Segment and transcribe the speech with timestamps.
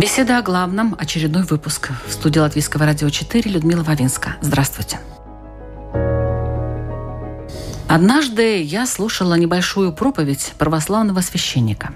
[0.00, 0.96] Беседа о главном.
[0.98, 1.90] Очередной выпуск.
[2.06, 4.36] В студии Латвийского радио 4 Людмила Вавинска.
[4.40, 4.98] Здравствуйте.
[7.86, 11.92] Однажды я слушала небольшую проповедь православного священника.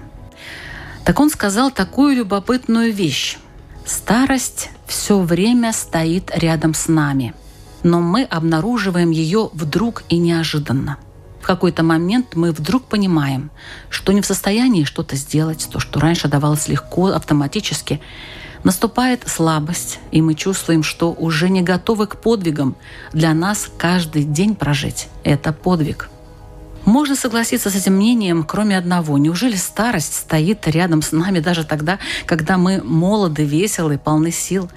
[1.03, 3.39] Так он сказал такую любопытную вещь.
[3.87, 7.33] Старость все время стоит рядом с нами,
[7.81, 10.97] но мы обнаруживаем ее вдруг и неожиданно–
[11.45, 13.51] в какой-то момент мы вдруг понимаем,
[13.89, 18.01] что не в состоянии что-то сделать, то, что раньше давалось легко, автоматически,
[18.63, 22.75] наступает слабость, и мы чувствуем, что уже не готовы к подвигам.
[23.13, 26.09] Для нас каждый день прожить– это подвиг–
[26.85, 29.17] можно согласиться с этим мнением, кроме одного.
[29.17, 34.69] Неужели старость стоит рядом с нами даже тогда, когда мы молоды, веселы, полны сил?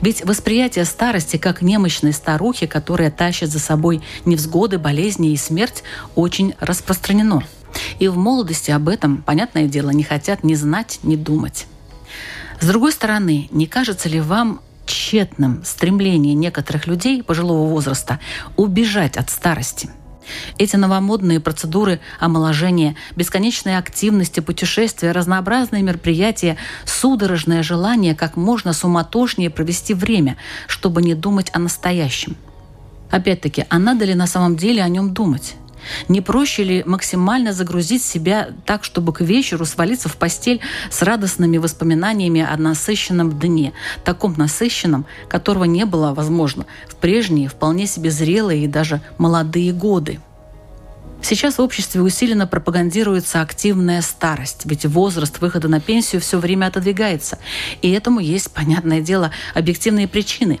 [0.00, 5.82] Ведь восприятие старости как немощной старухи, которая тащит за собой невзгоды, болезни и смерть,
[6.14, 7.42] очень распространено.
[7.98, 11.66] И в молодости об этом, понятное дело, не хотят ни знать, ни думать.
[12.60, 18.20] С другой стороны, не кажется ли вам тщетным стремление некоторых людей пожилого возраста
[18.56, 19.88] убежать от старости–
[20.58, 29.94] эти новомодные процедуры омоложения, бесконечные активности, путешествия, разнообразные мероприятия, судорожное желание как можно суматошнее провести
[29.94, 30.36] время,
[30.66, 32.36] чтобы не думать о настоящем.
[33.10, 35.54] Опять-таки, а надо ли на самом деле о нем думать?
[36.08, 41.58] Не проще ли максимально загрузить себя так, чтобы к вечеру свалиться в постель с радостными
[41.58, 43.72] воспоминаниями о насыщенном дне,
[44.04, 50.20] таком насыщенном, которого не было, возможно, в прежние, вполне себе зрелые и даже молодые годы?
[51.24, 57.38] Сейчас в обществе усиленно пропагандируется активная старость, ведь возраст выхода на пенсию все время отодвигается.
[57.80, 60.60] И этому есть, понятное дело, объективные причины.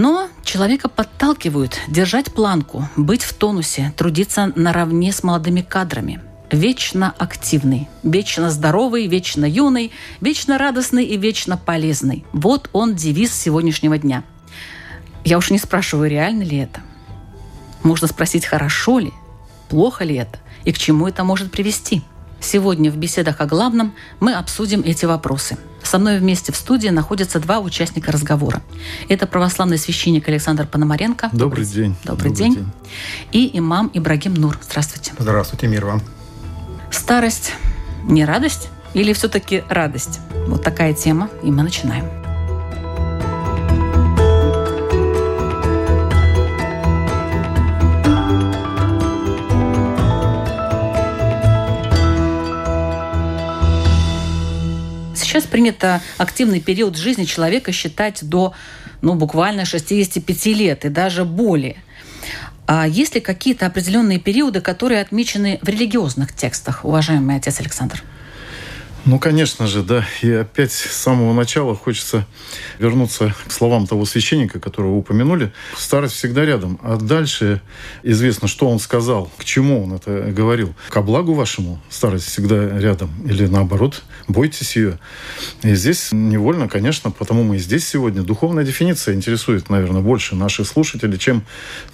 [0.00, 6.20] Но человека подталкивают держать планку, быть в тонусе, трудиться наравне с молодыми кадрами.
[6.52, 12.24] Вечно активный, вечно здоровый, вечно юный, вечно радостный и вечно полезный.
[12.32, 14.22] Вот он девиз сегодняшнего дня.
[15.24, 16.80] Я уж не спрашиваю, реально ли это.
[17.82, 19.12] Можно спросить, хорошо ли,
[19.68, 22.02] плохо ли это и к чему это может привести.
[22.38, 25.58] Сегодня в беседах о главном мы обсудим эти вопросы.
[25.88, 28.60] Со мной вместе в студии находятся два участника разговора.
[29.08, 31.30] Это православный священник Александр Пономаренко.
[31.32, 31.96] Добрый, день.
[32.04, 32.54] Добрый, Добрый день.
[32.56, 32.66] день.
[33.32, 34.58] И имам Ибрагим Нур.
[34.62, 35.14] Здравствуйте.
[35.18, 36.02] Здравствуйте, мир вам.
[36.90, 37.54] Старость
[38.04, 40.20] не радость или все-таки радость?
[40.46, 42.04] Вот такая тема, и мы начинаем.
[55.38, 58.54] Сейчас принято активный период жизни человека считать до
[59.02, 61.76] ну, буквально 65 лет и даже более.
[62.66, 68.02] А есть ли какие-то определенные периоды, которые отмечены в религиозных текстах, уважаемый отец Александр?
[69.04, 70.06] Ну, конечно же, да.
[70.20, 72.26] И опять с самого начала хочется
[72.78, 75.52] вернуться к словам того священника, которого вы упомянули.
[75.76, 76.78] Старость всегда рядом.
[76.82, 77.62] А дальше
[78.02, 80.74] известно, что он сказал, к чему он это говорил.
[80.90, 83.10] Ко благу вашему старость всегда рядом.
[83.24, 84.98] Или наоборот, бойтесь ее.
[85.62, 88.22] И здесь невольно, конечно, потому мы и здесь сегодня.
[88.22, 91.44] Духовная дефиниция интересует, наверное, больше наших слушателей, чем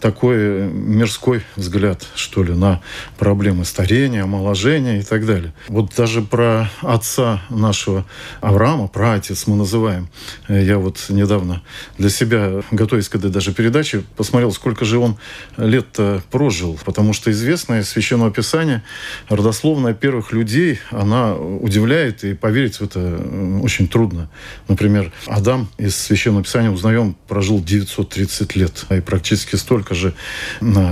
[0.01, 2.81] такой мирской взгляд, что ли, на
[3.19, 5.53] проблемы старения, омоложения и так далее.
[5.69, 6.71] Вот даже про
[7.05, 8.07] отца нашего
[8.41, 10.09] Авраама, праотец мы называем.
[10.49, 11.63] Э, я вот недавно
[11.99, 15.17] для себя, готовясь к этой даже передаче, посмотрел, сколько же он
[15.59, 15.99] лет
[16.31, 16.79] прожил.
[16.85, 18.83] Потому что известное Священное Писание,
[19.29, 24.31] родословная первых людей, она удивляет, и поверить в это э, очень трудно.
[24.69, 30.15] Например, Адам из Священного Писания узнаем, прожил 930 лет, и практически столько же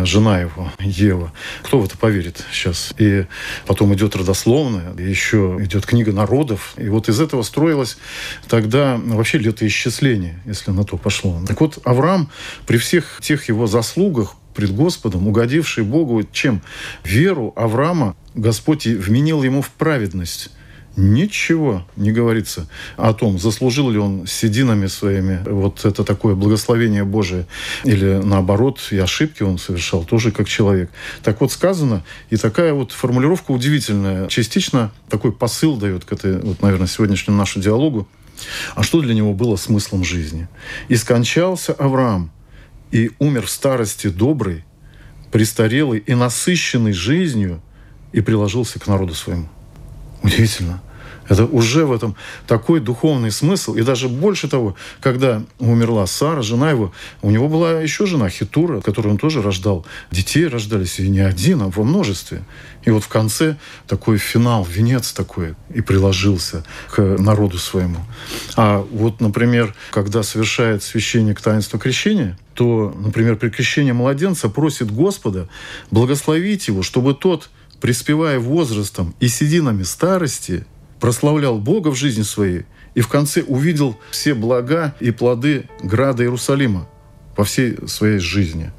[0.05, 1.33] жена его, Ева.
[1.63, 2.93] Кто в это поверит сейчас?
[2.99, 3.25] И
[3.67, 6.73] потом идет родословная, еще идет книга народов.
[6.79, 7.99] И вот из этого строилось
[8.49, 11.39] тогда вообще летоисчисление, если на то пошло.
[11.47, 12.31] Так вот, Авраам
[12.67, 16.63] при всех тех его заслугах пред Господом, угодивший Богу, чем?
[17.05, 20.51] Веру Авраама Господь вменил ему в праведность.
[20.97, 27.47] Ничего не говорится о том, заслужил ли он сединами своими вот это такое благословение Божие,
[27.85, 30.91] или наоборот, и ошибки он совершал тоже как человек.
[31.23, 34.29] Так вот сказано, и такая вот формулировка удивительная.
[34.29, 38.09] Частично такой посыл дает к этой, вот, наверное, сегодняшнему нашу диалогу.
[38.75, 40.49] А что для него было смыслом жизни?
[40.89, 42.33] «И скончался Авраам,
[42.91, 44.65] и умер в старости добрый,
[45.31, 47.63] престарелый и насыщенный жизнью,
[48.13, 49.49] и приложился к народу своему».
[50.23, 50.81] Удивительно.
[51.29, 52.17] Это уже в этом
[52.47, 53.75] такой духовный смысл.
[53.75, 56.93] И даже больше того, когда умерла Сара, жена его,
[57.23, 59.87] у него была еще жена Хитура, которую он тоже рождал.
[60.11, 62.43] Детей рождались и не один, а во множестве.
[62.85, 68.01] И вот в конце такой финал, венец такой, и приложился к народу своему.
[68.57, 75.49] А вот, например, когда совершает священник таинство крещения, то, например, при крещении младенца просит Господа
[75.91, 77.49] благословить его, чтобы тот
[77.83, 80.65] приспевая возрастом и сединами старости,
[81.01, 82.65] прославлял Бога в жизни своей
[82.95, 86.89] и в конце увидел все блага и плоды града Иерусалима
[87.35, 88.71] по всей своей жизни.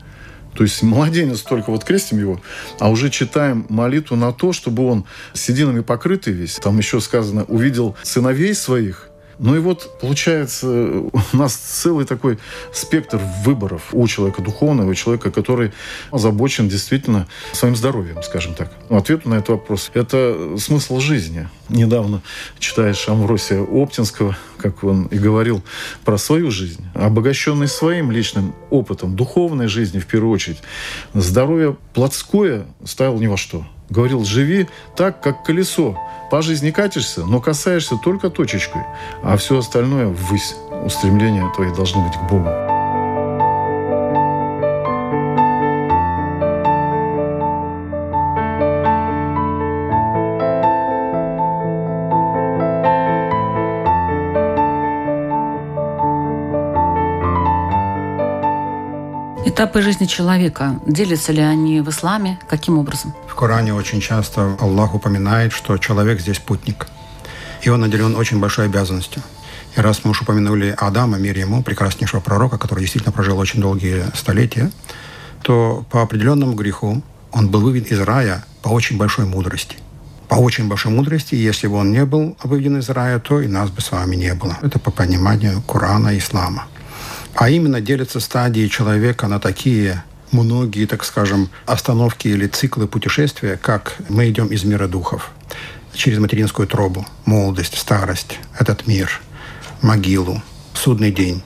[0.56, 2.42] То есть младенец только вот крестим его,
[2.80, 5.04] а уже читаем молитву на то, чтобы он
[5.34, 6.56] сединами покрытый весь.
[6.56, 9.10] Там еще сказано, увидел сыновей своих
[9.40, 12.40] ну и вот, получается, у нас целый такой
[12.72, 15.72] спектр выборов у человека духовного, у человека, который
[16.12, 18.72] озабочен действительно своим здоровьем, скажем так.
[18.90, 21.48] Ну, ответ на этот вопрос– это смысл жизни.
[21.70, 22.22] Недавно
[22.60, 25.64] читаешь Амвросия Оптинского, как он и говорил
[26.06, 30.60] про свою жизнь, обогащенный своим личным опытом, духовной жизни в первую очередь.
[31.14, 33.66] Здоровье плотское ставил ни во что.
[33.94, 35.96] Говорил, живи так, как колесо,
[36.32, 38.82] по жизни катишься, но касаешься только точечкой,
[39.22, 40.56] а все остальное ввысь.
[40.84, 42.73] Устремления твои должны быть к Богу.
[59.64, 63.14] Этапы жизни человека, делятся ли они в исламе, каким образом?
[63.30, 66.88] В Коране очень часто Аллах упоминает, что человек здесь путник.
[67.62, 69.22] И он наделен очень большой обязанностью.
[69.78, 74.04] И раз мы уж упомянули Адама, мир ему, прекраснейшего пророка, который действительно прожил очень долгие
[74.14, 74.70] столетия,
[75.44, 77.02] то по определенному греху
[77.32, 79.78] он был выведен из рая по очень большой мудрости.
[80.28, 83.70] По очень большой мудрости, если бы он не был выведен из рая, то и нас
[83.70, 84.58] бы с вами не было.
[84.62, 86.66] Это по пониманию Корана и Ислама.
[87.36, 93.96] А именно делятся стадии человека на такие многие, так скажем, остановки или циклы путешествия, как
[94.10, 95.32] мы идем из мира духов
[95.94, 99.22] через материнскую тробу, молодость, старость, этот мир,
[99.82, 100.42] могилу,
[100.74, 101.44] судный день.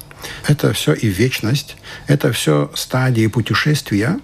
[0.48, 1.76] Это все и вечность,
[2.08, 4.20] это все стадии путешествия,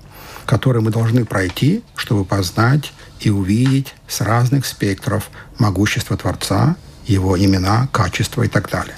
[0.45, 6.75] которые мы должны пройти, чтобы познать и увидеть с разных спектров могущество Творца,
[7.05, 8.95] его имена, качества и так далее.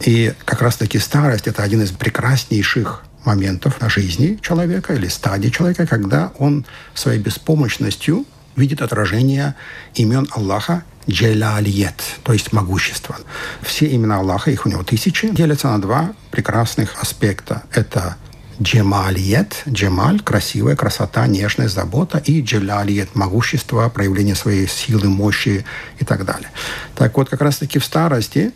[0.00, 6.32] И как раз-таки старость– это один из прекраснейших моментов жизни человека или стадии человека, когда
[6.38, 6.64] он
[6.94, 8.24] своей беспомощностью
[8.56, 9.54] видит отражение
[9.94, 13.16] имен Аллаха Джелалиет, то есть могущество.
[13.62, 17.62] Все имена Аллаха, их у него тысячи, делятся на два прекрасных аспекта.
[17.72, 18.16] Это
[18.62, 25.64] джемалиет, джемаль, красивая, красота, нежность, забота, и джелалиет, могущество, проявление своей силы, мощи
[25.98, 26.50] и так далее.
[26.94, 28.52] Так вот, как раз-таки в старости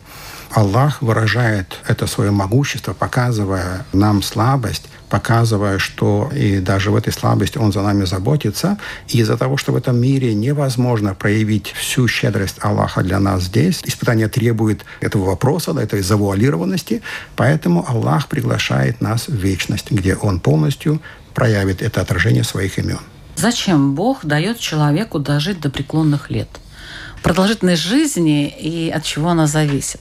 [0.55, 7.57] Аллах выражает это свое могущество, показывая нам слабость, показывая, что и даже в этой слабости
[7.57, 8.77] Он за нами заботится.
[9.09, 13.81] И из-за того, что в этом мире невозможно проявить всю щедрость Аллаха для нас здесь,
[13.83, 17.01] испытание требует этого вопроса, этой завуалированности,
[17.35, 21.01] поэтому Аллах приглашает нас в вечность, где Он полностью
[21.33, 22.99] проявит это отражение своих имен.
[23.35, 26.47] Зачем Бог дает человеку дожить до преклонных лет?
[27.25, 29.99] Продолжительность жизни и от чего она зависит?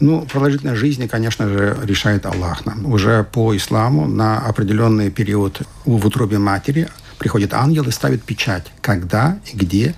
[0.00, 2.86] Ну, продолжительность жизни, конечно же, решает Аллах нам.
[2.86, 6.88] Уже по исламу на определенный период в утробе матери
[7.18, 9.94] приходит ангел и ставит печать, когда и где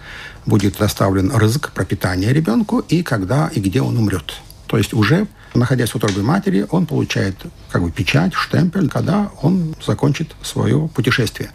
[0.46, 4.34] будет доставлен рызык, пропитание ребенку, и когда и где он умрет.
[4.66, 7.36] То есть уже находясь в утробе матери, он получает
[7.70, 11.50] как бы печать, штемпель, когда он закончит свое путешествие.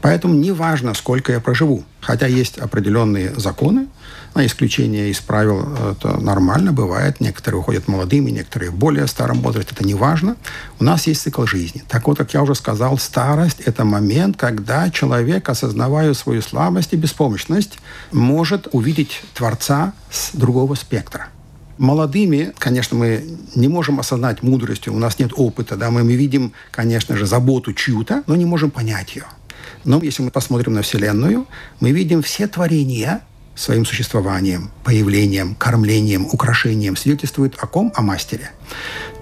[0.00, 1.84] Поэтому не важно, сколько я проживу.
[2.00, 3.88] Хотя есть определенные законы,
[4.34, 7.20] на исключение из правил это нормально, бывает.
[7.20, 9.72] Некоторые уходят молодыми, некоторые в более старом возрасте.
[9.74, 10.36] Это не важно.
[10.78, 11.82] У нас есть цикл жизни.
[11.88, 16.96] Так вот, как я уже сказал, старость– это момент, когда человек, осознавая свою слабость и
[16.96, 17.78] беспомощность,
[18.10, 21.28] может увидеть Творца с другого спектра
[21.78, 23.24] молодыми, конечно, мы
[23.56, 28.22] не можем осознать мудростью, у нас нет опыта, да, мы, видим, конечно же, заботу чью-то,
[28.26, 29.24] но не можем понять ее.
[29.84, 31.46] Но если мы посмотрим на Вселенную,
[31.80, 33.22] мы видим все творения
[33.54, 37.92] своим существованием, появлением, кормлением, украшением свидетельствует о ком?
[37.94, 38.50] О мастере.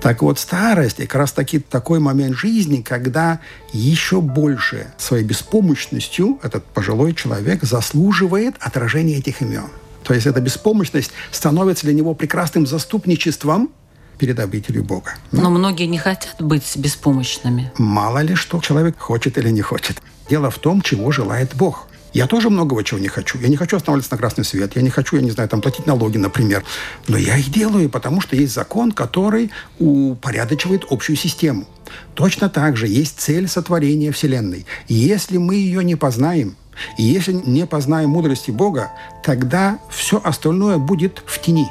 [0.01, 3.41] Так вот, старость– как раз таки такой момент жизни, когда
[3.73, 9.69] еще больше своей беспомощностью этот пожилой человек заслуживает отражения этих имен.
[10.05, 13.71] То есть эта беспомощность становится для него прекрасным заступничеством
[14.17, 15.15] перед обителью Бога.
[15.33, 17.73] Но многие не хотят быть беспомощными.
[17.79, 20.01] Мало ли, что человек хочет или не хочет.
[20.29, 21.89] Дело в том, чего желает Бог.
[22.13, 23.39] Я тоже многого чего не хочу.
[23.39, 24.75] Я не хочу останавливаться на красный свет.
[24.75, 26.65] Я не хочу, я не знаю, там платить налоги, например.
[27.09, 31.67] Но я их делаю, потому что есть закон, который упорядочивает общую систему.
[32.15, 34.67] Точно так же есть цель сотворения Вселенной.
[34.89, 36.57] Если мы ее не познаем,
[36.97, 38.91] и если не познаем мудрости Бога,
[39.23, 41.69] тогда все остальное будет в тени.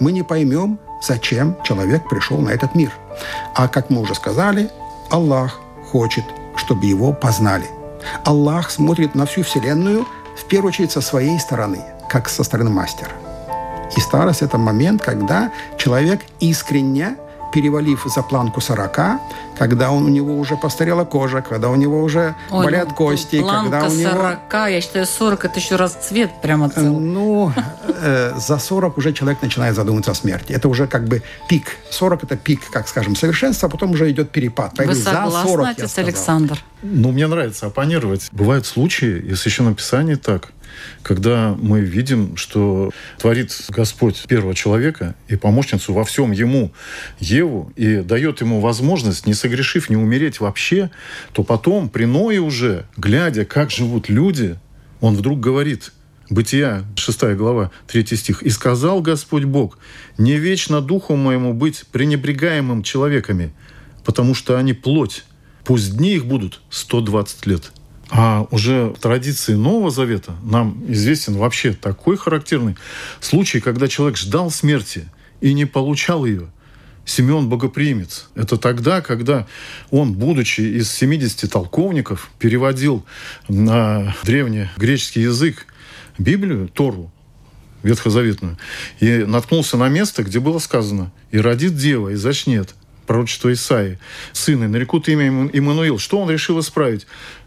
[0.00, 2.92] Мы не поймем, зачем человек пришел на этот мир.
[3.54, 4.70] А как мы уже сказали,
[5.10, 6.24] Аллах хочет,
[6.56, 7.66] чтобы его познали.
[8.24, 10.06] Аллах смотрит на всю Вселенную
[10.36, 13.12] в первую очередь со своей стороны, как со стороны мастера.
[13.96, 17.16] И старость– это момент, когда человек искренне
[17.52, 18.98] перевалив за планку 40,
[19.58, 23.40] когда он, у него уже постарела кожа, когда у него уже Ой, болят ну, кости.
[23.40, 24.10] Планка когда у него...
[24.10, 27.00] 40, я считаю, 40 это еще раз цвет прямо целый.
[27.00, 27.52] Ну,
[28.02, 30.52] э, за 40 уже человек начинает задумываться о смерти.
[30.52, 31.76] Это уже как бы пик.
[31.90, 34.72] 40 это пик, как скажем, совершенства, а потом уже идет перепад.
[34.76, 36.58] Поэтому Вы согласны, за 40, отец Александр?
[36.82, 38.28] Ну, мне нравится оппонировать.
[38.32, 40.52] Бывают случаи, и в Священном Писании так–
[41.02, 46.72] когда мы видим, что творит Господь первого человека и помощницу во всем ему,
[47.18, 50.90] Еву, и дает ему возможность, не согрешив, не умереть вообще,
[51.32, 54.58] то потом, при Ное уже, глядя, как живут люди,
[55.00, 55.92] он вдруг говорит,
[56.30, 58.42] Бытия, 6 глава, 3 стих.
[58.42, 59.78] «И сказал Господь Бог,
[60.16, 63.52] не вечно духу моему быть пренебрегаемым человеками,
[64.04, 65.24] потому что они плоть,
[65.64, 67.72] пусть дни их будут 120 лет».
[68.14, 72.76] А уже в традиции Нового Завета нам известен вообще такой характерный
[73.20, 75.08] случай, когда человек ждал смерти
[75.40, 76.48] и не получал ее.
[77.06, 78.28] Симеон Богоприимец.
[78.34, 79.46] Это тогда, когда
[79.90, 83.02] он, будучи из 70 толковников, переводил
[83.48, 85.66] на древний греческий язык
[86.18, 87.10] Библию, Тору,
[87.82, 88.58] ветхозаветную,
[89.00, 92.74] и наткнулся на место, где было сказано «И родит дева, и зачнет»
[93.06, 93.98] пророчество Исаи,
[94.32, 95.98] сына, нарекут имя Иммануил.
[95.98, 97.06] Что он решил исправить?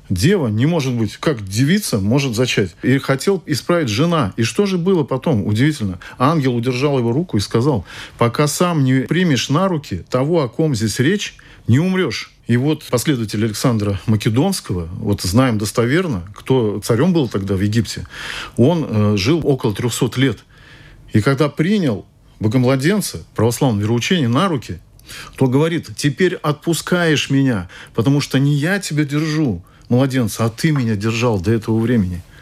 [0.10, 2.76] Дева не может быть, как девица может зачать.
[2.84, 4.34] И хотел исправить жена.
[4.38, 5.46] И что же было потом?
[5.46, 6.00] Удивительно.
[6.18, 7.86] Ангел удержал его руку и сказал,
[8.18, 11.36] пока сам не примешь на руки того, о ком здесь речь,
[11.68, 12.32] не умрешь.
[12.48, 18.06] И вот последователь Александра Македонского, вот знаем достоверно, кто царем был тогда в Египте,
[18.56, 20.38] он э, жил около 300 лет.
[21.14, 22.06] И когда принял
[22.40, 24.80] богомладенца, православное вероучение, на руки,
[25.38, 30.96] то говорит, теперь отпускаешь меня, потому что не я тебя держу, младенца, а ты меня
[30.96, 32.22] держал до этого времени–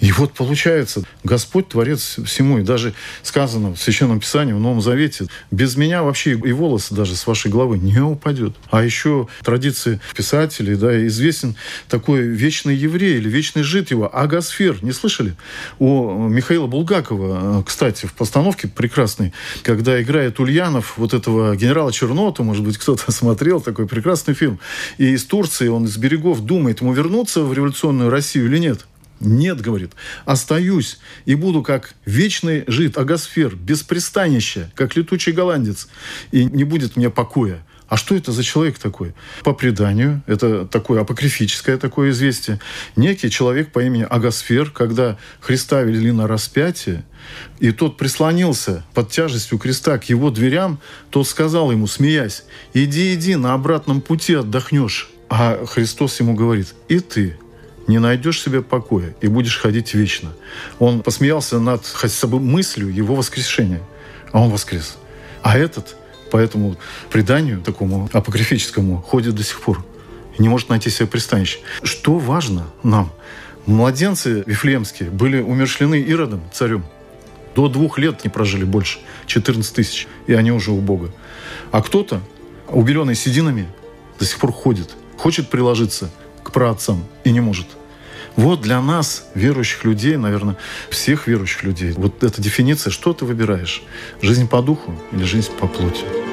[0.00, 2.58] и вот получается, Господь творец всему.
[2.58, 7.16] И даже сказано в Священном Писании, в Новом Завете, без меня вообще и волосы даже
[7.16, 8.54] с вашей головы не упадет.
[8.70, 11.56] А еще традиции писателей, да, известен
[11.88, 14.78] такой вечный еврей или вечный жид его, Агасфер.
[14.82, 15.34] Не слышали?
[15.78, 22.64] У Михаила Булгакова, кстати, в постановке прекрасной, когда играет Ульянов, вот этого генерала Чернота, может
[22.64, 24.60] быть, кто-то смотрел, такой прекрасный фильм.
[24.98, 28.86] И из Турции он из берегов думает, ему вернуться в революционную Россию или нет.
[29.20, 29.92] Нет, говорит,
[30.24, 35.88] остаюсь и буду как вечный жид, агосфер, без пристанища, как летучий голландец,
[36.30, 37.64] и не будет мне покоя.
[37.88, 39.14] А что это за человек такой?
[39.42, 42.60] По преданию, это такое апокрифическое такое известие.
[42.96, 47.04] Некий человек по имени Агосфер, когда Христа вели на распятие,
[47.60, 52.44] и тот прислонился под тяжестью креста к его дверям, тот сказал ему, смеясь,
[52.74, 55.10] «Иди, иди, на обратном пути отдохнешь».
[55.30, 57.38] А Христос ему говорит, «И ты,
[57.88, 60.32] не найдешь себе покоя и будешь ходить вечно.
[60.78, 63.80] Он посмеялся над хотя бы мыслью его воскрешения,
[64.30, 64.98] а он воскрес.
[65.42, 65.96] А этот
[66.30, 66.76] по этому
[67.10, 69.84] преданию, такому апокрифическому, ходит до сих пор
[70.36, 71.58] и не может найти себе пристанище.
[71.82, 73.10] Что важно нам?
[73.66, 76.84] Младенцы вифлеемские были умершлены Иродом, царем.
[77.54, 81.10] До двух лет не прожили больше, 14 тысяч, и они уже у Бога.
[81.72, 82.20] А кто-то,
[82.68, 83.68] убеленный сединами,
[84.18, 86.10] до сих пор ходит, хочет приложиться
[86.48, 87.66] к праотцам и не может.
[88.36, 90.56] Вот для нас, верующих людей, наверное,
[90.90, 93.82] всех верующих людей, вот эта дефиниция, что ты выбираешь?
[94.22, 96.27] Жизнь по духу или жизнь по плоти?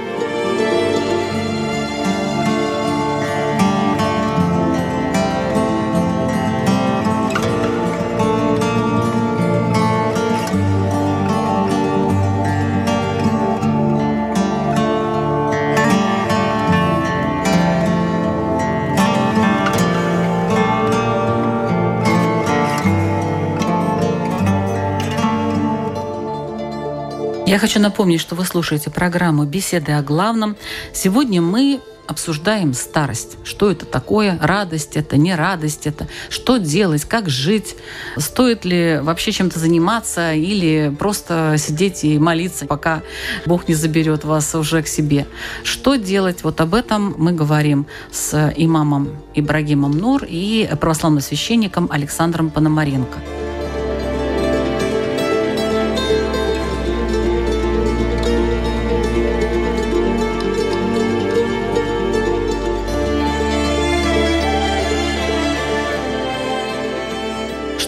[27.66, 30.56] Хочу напомнить, что вы слушаете программу «Беседы о главном».
[30.94, 33.38] Сегодня мы обсуждаем старость.
[33.44, 34.38] Что это такое?
[34.40, 36.08] Радость это, не радость это?
[36.30, 37.06] Что делать?
[37.06, 37.76] Как жить?
[38.18, 43.02] Стоит ли вообще чем-то заниматься или просто сидеть и молиться, пока
[43.48, 45.26] Бог не заберет вас уже к себе?
[45.64, 46.44] Что делать?
[46.44, 53.18] Вот об этом мы говорим с имамом Ибрагимом Нур и православным священником Александром Пономаренко.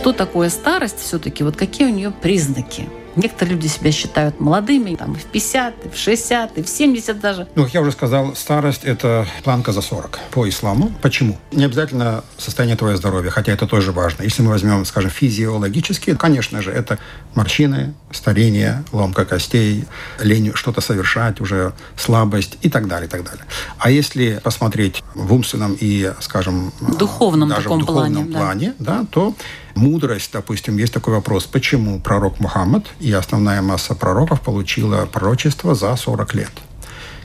[0.08, 2.88] Что такое старость все-таки, вот какие у нее признаки.
[3.18, 7.20] Некоторые люди себя считают молодыми, там, и в 50, и в 60, и в 70
[7.20, 7.48] даже.
[7.56, 10.94] Ну, как я уже сказал, старость– это планка за 40 по исламу.
[11.02, 11.38] Почему?
[11.52, 14.22] Не обязательно состояние твоего здоровья, хотя это тоже важно.
[14.22, 17.00] Если мы возьмем, скажем, физиологически, конечно же, это
[17.34, 19.86] морщины, старение, ломка костей,
[20.22, 23.46] лень что-то совершать, уже слабость и так далее, и так далее.
[23.80, 29.00] А если посмотреть в умственном и, скажем, духовном даже таком в духовном плане, плане, да.
[29.00, 29.36] да, то
[29.78, 35.96] мудрость, допустим, есть такой вопрос, почему пророк Мухаммад и основная масса пророков получила пророчество за
[35.96, 36.52] 40 лет.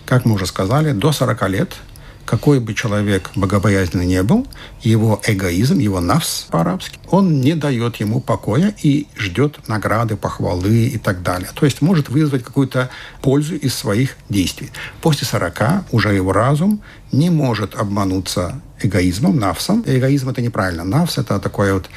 [0.07, 1.75] Как мы уже сказали, до 40 лет
[2.25, 4.47] какой бы человек богобоязненный не был,
[4.81, 10.99] его эгоизм, его навс по-арабски, он не дает ему покоя и ждет награды, похвалы и
[10.99, 11.49] так далее.
[11.55, 12.91] То есть может вызвать какую-то
[13.21, 14.71] пользу из своих действий.
[15.01, 16.81] После 40 уже его разум
[17.11, 19.83] не может обмануться эгоизмом, навсом.
[19.87, 20.85] Эгоизм– это неправильно.
[20.85, 21.91] Навс– это такое вот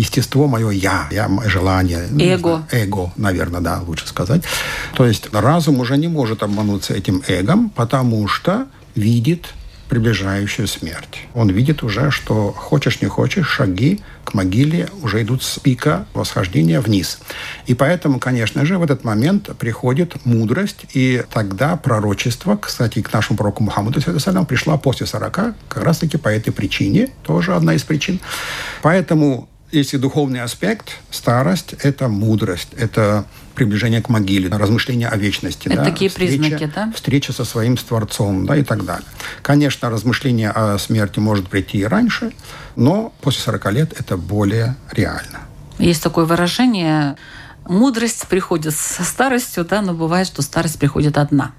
[0.00, 2.06] естество мое я, я желание.
[2.10, 2.66] ну, Эго.
[2.70, 4.42] Эго, наверное, да, лучше сказать.
[4.94, 9.54] То есть разум уже не может обмануться этим эгом, потому что видит
[9.90, 11.26] приближающую смерть.
[11.34, 16.80] Он видит уже, что хочешь не хочешь, шаги к могиле уже идут с пика восхождения
[16.80, 17.18] вниз.
[17.66, 23.36] И поэтому, конечно же, в этот момент приходит мудрость, и тогда пророчество, кстати, к нашему
[23.36, 25.32] пророку Мухаммаду салям, пришла после 40,
[25.68, 28.20] как раз-таки по этой причине, тоже одна из причин.
[28.82, 33.24] Поэтому если духовный аспект, старость– это мудрость, это
[33.54, 35.68] приближение к могиле, размышление о вечности.
[35.68, 36.92] Это да, такие встреча, признаки, да?
[36.94, 39.06] Встреча со своим Творцом, да, и так далее.
[39.42, 42.32] Конечно, размышление о смерти может прийти и раньше,
[42.76, 45.40] но после 40 лет это более реально.
[45.78, 47.16] Есть такое выражение
[47.66, 51.52] «мудрость приходит со старостью», да, но бывает, что старость приходит одна.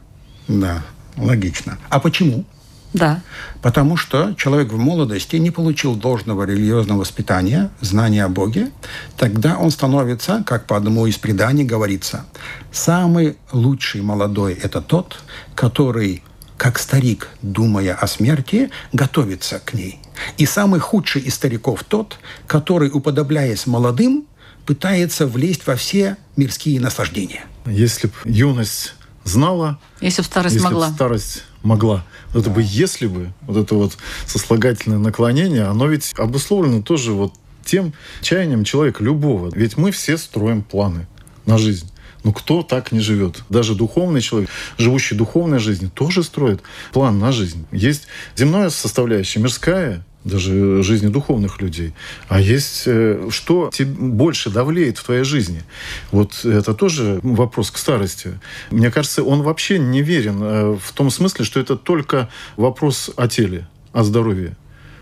[0.48, 0.84] Да,
[1.18, 1.78] логично.
[1.90, 2.46] А почему?
[2.94, 3.22] Да.
[3.62, 8.72] Потому что человек в молодости не получил должного религиозного воспитания, знания о Боге,
[9.18, 12.26] тогда он становится, как по одному из преданий говорится,
[12.72, 15.20] самый лучший молодой– это тот,
[15.56, 16.24] который
[16.58, 20.00] как старик, думая о смерти, готовится к ней.
[20.38, 24.28] И самый худший из стариков тот, который, уподобляясь молодым,
[24.68, 27.46] пытается влезть во все мирские наслаждения.
[27.66, 30.90] Если бы юность знала, Если бы старость если могла.
[30.90, 32.04] бы старость могла.
[32.34, 37.34] Вот это бы если бы, вот это вот сослагательное наклонение, оно ведь обусловлено тоже вот
[37.64, 39.52] тем чаянием человека любого.
[39.54, 41.08] Ведь мы все строим планы
[41.46, 41.92] на жизнь.
[42.24, 43.44] Но кто так не живет?
[43.50, 46.62] Даже духовный человек, живущий духовной жизнью, тоже строит
[46.94, 47.66] план на жизнь.
[47.72, 51.94] Есть земная составляющая, мирская, даже жизни духовных людей.
[52.28, 55.64] А есть э, что тебе больше давлеет в твоей жизни.
[56.12, 58.40] Вот это тоже вопрос к старости.
[58.70, 63.28] Мне кажется, он вообще не верен э, в том смысле, что это только вопрос о
[63.28, 64.56] теле, о здоровье.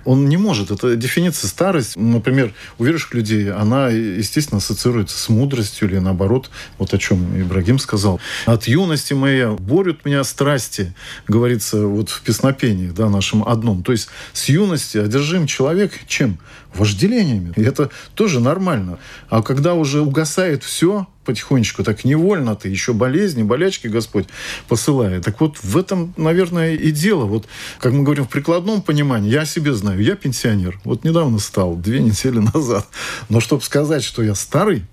[0.09, 0.71] Он не может.
[0.71, 1.95] Это дефиниция старость.
[1.95, 7.77] Например, у верующих людей она, естественно, ассоциируется с мудростью или наоборот, вот о чем Ибрагим
[7.77, 8.19] сказал.
[8.47, 10.95] От юности моя борют меня страсти,
[11.27, 13.83] говорится вот в песнопении да, нашем одном.
[13.83, 16.39] То есть с юности одержим человек чем?
[16.73, 17.53] Вожделениями.
[17.55, 18.97] И это тоже нормально.
[19.29, 24.27] А когда уже угасает все, потихонечку, так невольно ты, еще болезни, болячки Господь
[24.67, 25.23] посылает.
[25.25, 27.25] Так вот в этом, наверное, и дело.
[27.25, 27.45] Вот,
[27.79, 30.79] как мы говорим, в прикладном понимании, я о себе знаю, я пенсионер.
[30.83, 32.87] Вот недавно стал, две недели назад.
[33.29, 34.83] Но чтобы сказать, что я старый,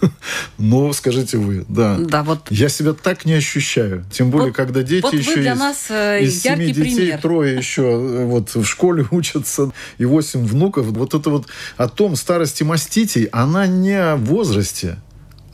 [0.58, 1.96] ну, скажите вы, да.
[1.98, 4.04] Да, вот Я себя так не ощущаю.
[4.10, 7.20] Тем более, Вот- когда дети вот еще для из, нас, э, из семи детей пример.
[7.20, 10.86] трое еще э, вот в школе учатся и восемь внуков.
[10.86, 11.46] Вот это вот
[11.76, 14.98] о том старости маститей, она не о возрасте,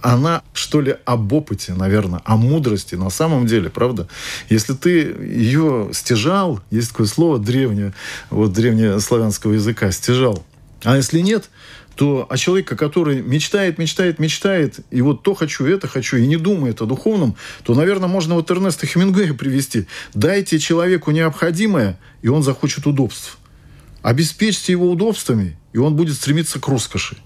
[0.02, 4.08] она, что ли, об опыте, наверное, о мудрости на самом деле, правда?
[4.48, 7.94] Если ты ее стяжал, есть такое слово древнее,
[8.30, 10.44] вот древнеславянского языка, стяжал.
[10.84, 11.48] А если нет,
[11.94, 16.36] то а человека, который мечтает, мечтает, мечтает, и вот то хочу, это хочу, и не
[16.36, 19.86] думает о духовном, то, наверное, можно вот Эрнеста Хемингуэя привести.
[20.14, 23.38] Дайте человеку необходимое, и он захочет удобств.
[24.02, 27.16] Обеспечьте его удобствами, и он будет стремиться к роскоши.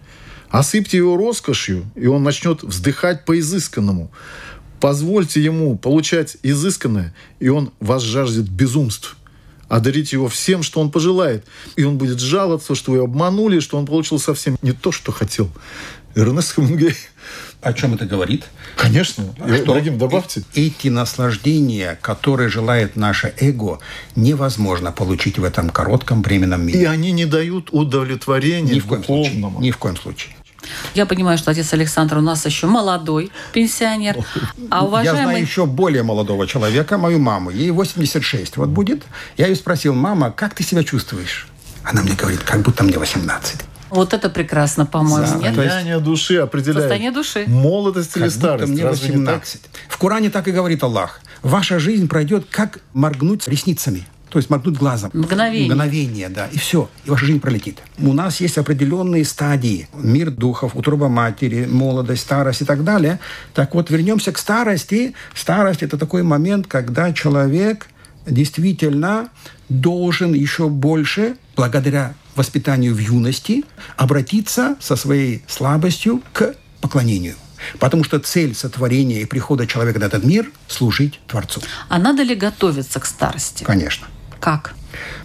[0.58, 4.10] Осыпьте его роскошью, и он начнет вздыхать по изысканному.
[4.80, 9.16] Позвольте ему получать изысканное, и он вас жаждет безумств.
[9.68, 11.44] Одарите его всем, что он пожелает.
[11.74, 15.50] И он будет жаловаться, что вы обманули, что он получил совсем не то, что хотел.
[16.14, 16.94] Эрнест Хемингуэй.
[17.60, 18.44] О чем это говорит?
[18.76, 19.34] Конечно.
[19.40, 19.64] А что?
[19.66, 20.44] Дорогим, добавьте.
[20.54, 23.80] Эти наслаждения, которые желает наше эго,
[24.14, 26.88] невозможно получить в этом коротком временном И мире.
[26.88, 29.52] они не дают удовлетворения Ни в коем случае.
[29.58, 30.35] Ни в коем случае.
[30.94, 34.16] Я понимаю, что отец Александр у нас еще молодой пенсионер,
[34.70, 35.22] а Я уважаемый...
[35.22, 37.50] знаю еще более молодого человека, мою маму.
[37.50, 39.04] Ей 86 вот будет.
[39.36, 41.48] Я ее спросил, мама, как ты себя чувствуешь?
[41.82, 43.60] Она мне говорит, как будто мне 18.
[43.90, 45.54] Вот это прекрасно, по-моему, Да, нет?
[45.54, 46.80] Состояние души определяет.
[46.80, 47.44] Состояние души.
[47.46, 48.72] Молодость или Как будто старость.
[48.72, 49.40] мне Разве не так?
[49.40, 49.60] 18.
[49.88, 51.20] В Коране так и говорит Аллах.
[51.42, 54.04] Ваша жизнь пройдет, как моргнуть ресницами.
[54.28, 55.10] То есть моргнуть глазом.
[55.14, 55.68] Мгновение.
[55.68, 56.46] Мгновение, да.
[56.46, 56.90] И все.
[57.04, 57.78] И ваша жизнь пролетит.
[57.98, 59.88] У нас есть определенные стадии.
[59.94, 63.20] Мир духов, утроба матери, молодость, старость и так далее.
[63.54, 65.14] Так вот, вернемся к старости.
[65.34, 67.88] Старость– это такой момент, когда человек
[68.26, 69.28] действительно
[69.68, 73.64] должен еще больше, благодаря воспитанию в юности,
[73.96, 77.36] обратиться со своей слабостью к поклонению.
[77.78, 81.62] Потому что цель сотворения и прихода человека на этот мир– служить Творцу.
[81.88, 83.64] А надо ли готовиться к старости?
[83.64, 84.06] Конечно.
[84.46, 84.76] Как?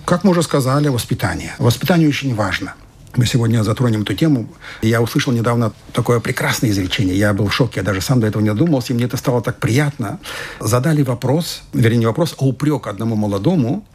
[0.04, 1.54] Как мы уже сказали, воспитание.
[1.60, 2.74] Воспитание очень важно.
[3.16, 4.48] Мы сегодня затронем эту тему.
[4.82, 7.16] Я услышал недавно такое прекрасное изречение.
[7.16, 9.44] Я был в шоке, я даже сам до этого не додумался, и мне это стало
[9.44, 10.20] так приятно.
[10.60, 13.86] Задали вопрос, вернее, не вопрос, а упрек одному молодому,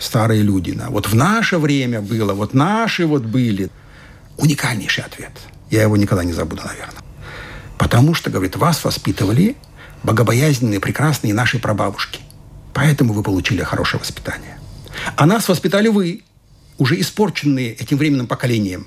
[0.00, 0.76] старые люди.
[0.88, 3.70] Вот в наше время было, вот наши вот были.
[4.36, 5.30] Уникальнейший ответ.
[5.70, 7.04] Я его никогда не забуду, наверное.
[7.78, 9.54] Потому что, говорит, вас воспитывали
[10.02, 12.18] богобоязненные, прекрасные наши прабабушки.
[12.74, 14.51] Поэтому вы получили хорошее воспитание.
[15.16, 16.22] А нас воспитали вы,
[16.78, 18.86] уже испорченные этим временным поколением.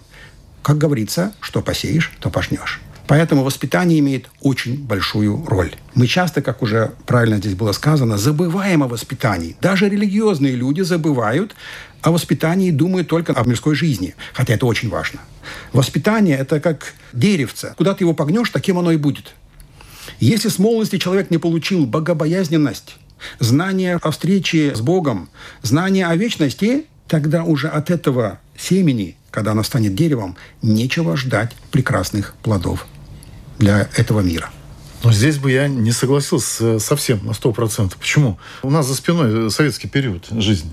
[0.62, 2.82] Как говорится, что посеешь, то пожнешь.
[3.08, 5.76] Поэтому воспитание имеет очень большую роль.
[5.94, 9.56] Мы часто, как уже правильно здесь было сказано, забываем о воспитании.
[9.62, 11.56] Даже религиозные люди забывают
[12.02, 14.16] о воспитании и думают только о мирской жизни.
[14.34, 15.20] Хотя это очень важно.
[15.72, 17.76] Воспитание– это как деревце.
[17.78, 19.36] Куда ты его погнешь, таким оно и будет.
[20.20, 22.96] Если с молодости человек не получил богобоязненность,
[23.40, 25.30] знание о встрече с Богом,
[25.62, 32.34] знание о вечности, тогда уже от этого семени, когда оно станет деревом, нечего ждать прекрасных
[32.42, 32.88] плодов
[33.60, 34.50] для этого мира.
[35.04, 37.94] Но здесь бы я не согласился совсем на 100%.
[38.00, 38.40] Почему?
[38.64, 40.72] У нас за спиной советский период жизни.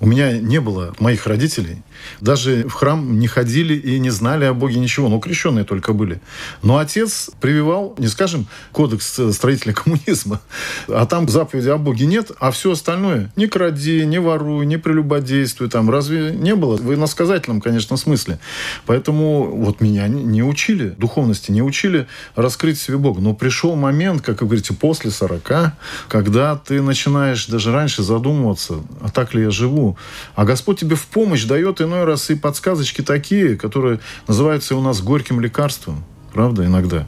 [0.00, 1.82] У меня не было моих родителей.
[2.20, 5.08] Даже в храм не ходили и не знали о Боге ничего.
[5.08, 6.20] Ну, крещенные только были.
[6.62, 10.40] Но отец прививал, не скажем, кодекс строителя коммунизма,
[10.88, 15.68] а там заповеди о Боге нет, а все остальное не кради, не воруй, не прелюбодействуй.
[15.68, 16.76] Там разве не было?
[16.76, 18.38] В иносказательном, конечно, смысле.
[18.86, 23.20] Поэтому вот меня не учили духовности, не учили раскрыть себе Бога.
[23.20, 25.72] Но пришел момент, как вы говорите, после 40,
[26.08, 29.61] когда ты начинаешь даже раньше задумываться, а так ли я живу?
[30.34, 35.00] А Господь тебе в помощь дает иной раз и подсказочки такие, которые называются у нас
[35.00, 36.04] горьким лекарством.
[36.32, 37.06] Правда, иногда.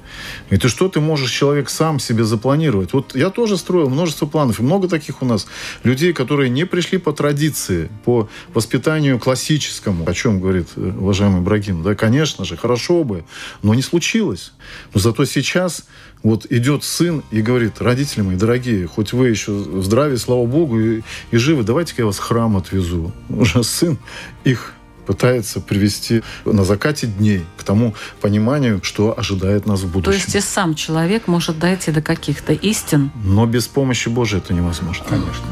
[0.51, 2.93] И ты что ты можешь человек сам себе запланировать?
[2.93, 4.61] Вот я тоже строил множество планов.
[4.61, 5.47] И много таких у нас
[5.83, 11.83] людей, которые не пришли по традиции, по воспитанию классическому, о чем говорит э, уважаемый Брагин.
[11.83, 13.25] Да, конечно же, хорошо бы,
[13.63, 14.53] но не случилось.
[14.93, 15.87] Но зато сейчас
[16.23, 20.81] вот идет сын и говорит, родители мои дорогие, хоть вы еще в здравии, слава Богу,
[20.81, 23.13] и, и живы, давайте-ка я вас в храм отвезу.
[23.31, 23.99] Уже сын
[24.45, 24.75] их
[25.07, 30.21] пытается привести на закате дней к тому пониманию, что ожидает нас в То будущем.
[30.25, 33.11] есть и сам человек может дойти до каких-то истин.
[33.25, 35.05] Но без помощи Божией это невозможно.
[35.09, 35.47] Конечно.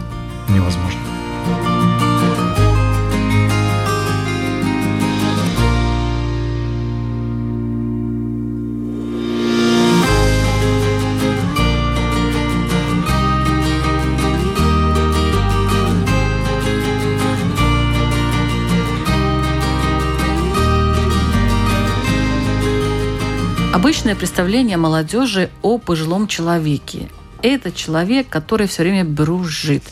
[0.49, 1.12] Невозможно.
[23.83, 27.09] Обычное представление молодежи о пожилом человеке.
[27.42, 29.83] Это человек, который все время бружит.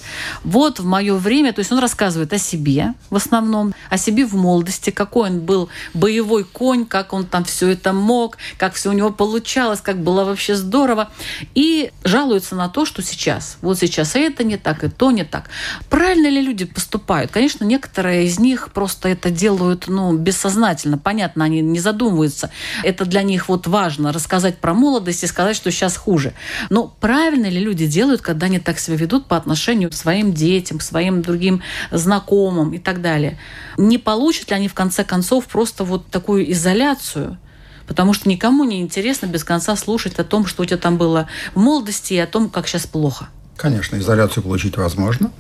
[0.45, 4.35] Вот в мое время, то есть он рассказывает о себе в основном, о себе в
[4.35, 8.93] молодости, какой он был боевой конь, как он там все это мог, как все у
[8.93, 11.11] него получалось, как было вообще здорово.
[11.55, 13.59] И жалуется на то, что сейчас.
[13.63, 15.51] Вот сейчас это не так, и то не так.
[15.89, 17.31] Правильно ли люди поступают?
[17.31, 20.99] Конечно, некоторые из них просто это делают ну, бессознательно.
[20.99, 22.51] Понятно, они не задумываются.
[22.85, 26.35] Это для них вот важно рассказать про молодость и сказать, что сейчас хуже.
[26.69, 30.79] Но правильно ли люди делают, когда они так себя ведут по отношению к своим детям,
[30.79, 33.39] к своим другим знакомым и так далее?
[33.77, 37.39] Не получат ли они в конце концов просто вот такую изоляцию?
[37.87, 41.29] Потому что никому не интересно без конца слушать о том, что у тебя там было
[41.55, 43.29] в молодости, и о том, как сейчас плохо.
[43.57, 45.31] Конечно, изоляцию получить возможно.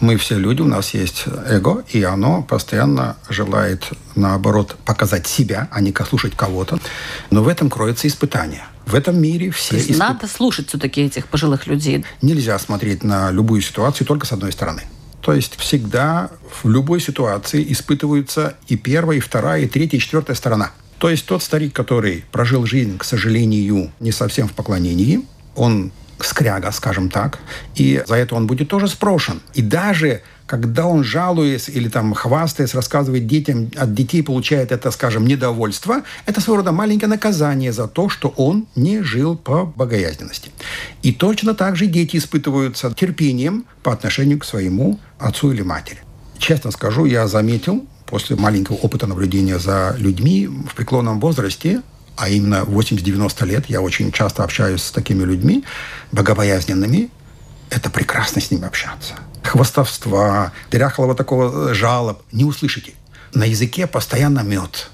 [0.00, 5.82] Мы все люди, у нас есть эго, и оно постоянно желает, наоборот, показать себя, а
[5.82, 6.78] не слушать кого-то.
[7.30, 8.64] Но в этом кроется испытание.
[8.86, 9.70] В этом мире все...
[9.70, 9.98] То есть испыт...
[9.98, 12.04] надо слушать все-таки этих пожилых людей.
[12.22, 14.82] Нельзя смотреть на любую ситуацию только с одной стороны.
[15.20, 16.30] То есть всегда
[16.62, 20.70] в любой ситуации испытываются и первая, и вторая, и третья, и четвертая сторона.
[20.98, 25.20] То есть тот старик, который прожил жизнь, к сожалению, не совсем в поклонении,
[25.56, 27.40] он скряга, скажем так,
[27.74, 29.42] и за это он будет тоже спрошен.
[29.54, 35.26] И даже когда он, жалуясь или там хвастаясь, рассказывает детям, от детей получает это, скажем,
[35.26, 40.50] недовольство, это своего рода маленькое наказание за то, что он не жил по богоязненности.
[41.02, 45.98] И точно так же дети испытываются терпением по отношению к своему отцу или матери.
[46.38, 51.82] Честно скажу, я заметил после маленького опыта наблюдения за людьми в преклонном возрасте,
[52.16, 55.64] а именно 80-90 лет, я очень часто общаюсь с такими людьми,
[56.12, 57.10] богобоязненными,
[57.68, 59.14] это прекрасно с ними общаться.
[59.46, 62.94] Хвостовства, дряхлого такого жалоб не услышите.
[63.34, 64.90] На языке постоянно мед.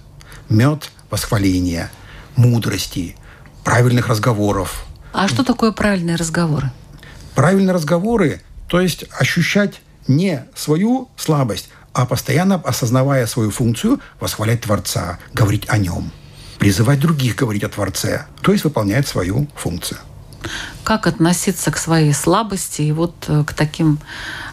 [0.48, 1.90] Мед восхваления,
[2.36, 3.16] мудрости,
[3.64, 4.84] правильных разговоров.
[5.12, 6.70] А что такое правильные разговоры?
[7.34, 15.18] Правильные разговоры, то есть ощущать не свою слабость, а постоянно осознавая свою функцию, восхвалять Творца,
[15.32, 16.10] говорить о нем–
[16.62, 19.98] призывать других говорить о Творце, то есть выполнять свою функцию.
[20.84, 23.98] Как относиться к своей слабости и вот э, к таким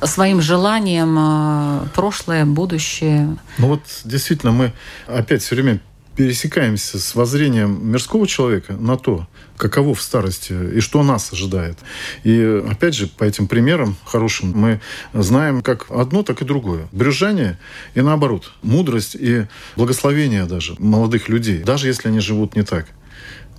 [0.03, 3.37] своим желаниям э, прошлое, будущее?
[3.57, 4.73] Ну вот действительно мы
[5.07, 5.79] опять все время
[6.19, 9.25] пересекаемся с воззрением мирского человека на то,
[9.55, 11.77] каково в старости и что нас ожидает.
[12.25, 14.81] И опять же, по этим примерам хорошим мы
[15.13, 16.89] знаем как одно, так и другое.
[16.91, 17.57] Брюзжание
[17.95, 18.51] и наоборот.
[18.63, 19.45] Мудрость и
[19.77, 22.87] благословение даже молодых людей, даже если они живут не так.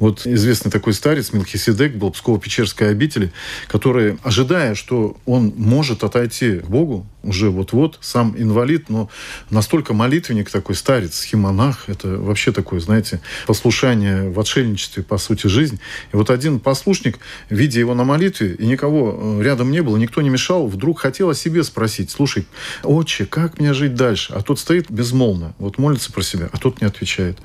[0.00, 3.32] Вот известный такой старец Мелхиседек был Псково-Печерской обители,
[3.68, 9.08] который, ожидая, что он может отойти к Богу, уже вот-вот, сам инвалид, но
[9.50, 15.80] настолько молитвенник такой старец, схимонах, это вообще такое, знаете, послушание в отшельничестве, по сути, жизнь.
[16.12, 20.22] И вот один послушник, видя его на молитве, и никого э, рядом не было, никто
[20.22, 22.46] не мешал, вдруг хотел о себе спросить, слушай,
[22.82, 24.32] отче, как мне жить дальше?
[24.32, 27.38] А тот стоит безмолвно, вот молится про себя, а тот не отвечает.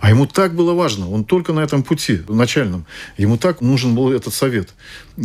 [0.00, 2.86] А ему так было важно, он только на этом пути начальном.
[3.16, 4.70] Ему так нужен был этот совет.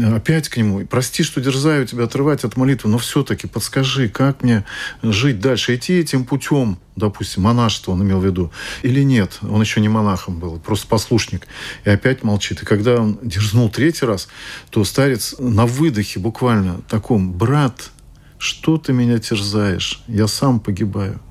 [0.02, 0.84] Опять к нему.
[0.88, 4.66] Прости, что дерзаю тебя отрывать от молитвы, но все-таки подскажи, как мне
[5.04, 5.76] жить дальше?
[5.76, 8.52] Идти этим путем, допустим, монашество он имел в виду,
[8.82, 9.38] или нет?
[9.42, 11.48] Он еще не монахом был, просто послушник.
[11.86, 12.64] И опять молчит.
[12.64, 14.30] И когда он дерзнул третий раз,
[14.72, 17.92] то старец на выдохе буквально таком, брат,
[18.40, 20.02] что ты меня терзаешь?
[20.08, 21.22] Я сам погибаю.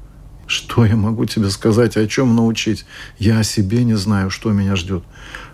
[0.47, 2.85] Что я могу тебе сказать, о чем научить?
[3.19, 5.03] Я о себе не знаю, что меня ждет.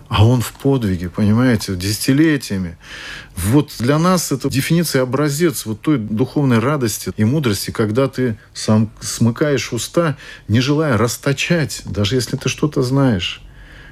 [0.09, 2.77] А он в подвиге, понимаете, десятилетиями.
[3.35, 8.89] Вот для нас это дефиниция образец вот той духовной радости и мудрости, когда ты сам
[8.99, 10.17] смыкаешь уста,
[10.47, 13.43] не желая расточать, даже если ты что-то знаешь.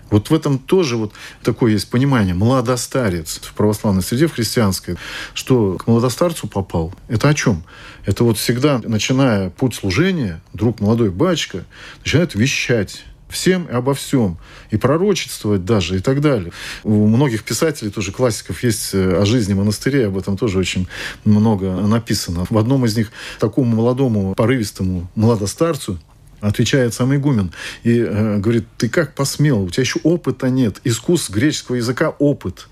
[0.10, 2.34] Вот в этом тоже вот такое есть понимание.
[2.34, 4.96] Младостарец в православной среде, в христианской,
[5.36, 6.96] что к младостарцу попал.
[7.10, 7.64] Это о чем?
[8.06, 11.66] Это вот всегда, начиная путь служения, друг молодой батюшка
[12.00, 14.38] начинает вещать всем и обо всем,
[14.72, 16.52] и пророчествовать даже, и так далее.
[16.84, 20.88] У многих писателей, тоже классиков, есть э, о жизни монастырей, об этом тоже очень
[21.26, 22.46] много написано.
[22.50, 26.00] В одном из них такому молодому, порывистому младостарцу
[26.40, 27.52] отвечает сам игумен
[27.84, 32.68] и э, говорит, ты как посмел, у тебя еще опыта нет, искус греческого языка– опыт.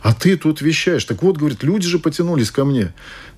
[0.00, 1.04] А ты тут вещаешь.
[1.04, 2.92] Так вот, говорит, люди же потянулись ко мне.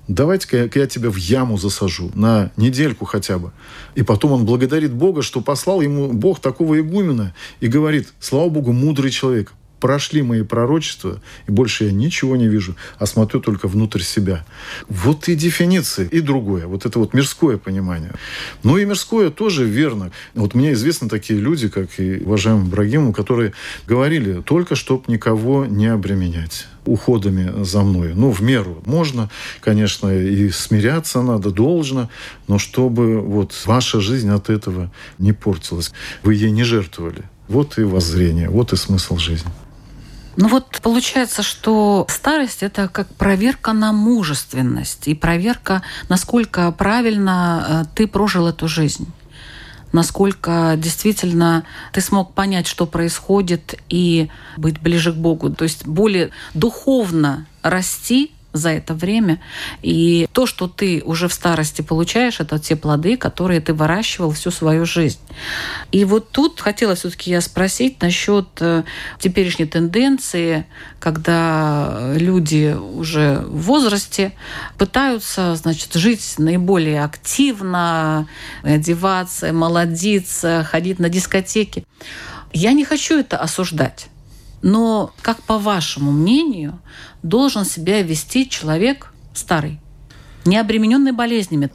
[0.07, 3.51] Давайте-ка я тебя в яму засажу на недельку хотя бы.
[3.95, 8.73] И потом он благодарит Бога, что послал ему Бог такого игумена и говорит, слава Богу,
[8.73, 14.01] мудрый человек прошли мои пророчества, и больше я ничего не вижу, а смотрю только внутрь
[14.01, 14.45] себя.
[14.87, 16.67] Вот и дефиниции, и другое.
[16.67, 18.13] Вот это вот мирское понимание.
[18.63, 20.11] Ну и мирское тоже верно.
[20.35, 23.53] Вот мне известны такие люди, как и уважаемый Брагиму, которые
[23.87, 28.13] говорили, только чтоб никого не обременять уходами за мной.
[28.15, 28.81] Ну, в меру.
[28.85, 29.29] Можно,
[29.61, 32.09] конечно, и смиряться надо, должно,
[32.47, 35.91] но чтобы вот ваша жизнь от этого не портилась.
[36.23, 37.23] Вы ей не жертвовали.
[37.47, 39.51] Вот и воззрение, вот и смысл жизни.
[40.37, 47.95] Ну вот получается, что старость это как проверка на мужественность и проверка, насколько правильно э,
[47.95, 49.07] ты прожил эту жизнь
[49.91, 55.49] насколько действительно ты смог понять, что происходит, и быть ближе к Богу.
[55.49, 59.39] То есть более духовно расти за это время.
[59.81, 64.51] И то, что ты уже в старости получаешь, это те плоды, которые ты выращивал всю
[64.51, 65.19] свою жизнь.
[65.91, 68.83] И вот тут хотела все-таки я спросить насчет э,
[69.19, 70.65] теперешней тенденции,
[70.99, 74.33] когда люди уже в возрасте
[74.77, 78.27] пытаются, значит, жить наиболее активно,
[78.63, 81.85] одеваться, молодиться, ходить на дискотеки.
[82.53, 84.07] Я не хочу это осуждать.
[84.61, 86.79] Но, как по вашему мнению,
[87.23, 89.79] должен себя вести человек старый,
[90.45, 91.71] не обремененный болезнями?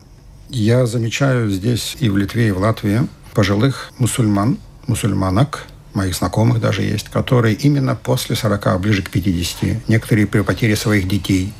[0.49, 6.83] Я замечаю здесь и в Литве, и в Латвии пожилых мусульман, мусульманок, моих знакомых даже
[6.83, 11.53] есть, которые именно после 40, ближе к 50, некоторые при потере своих детей,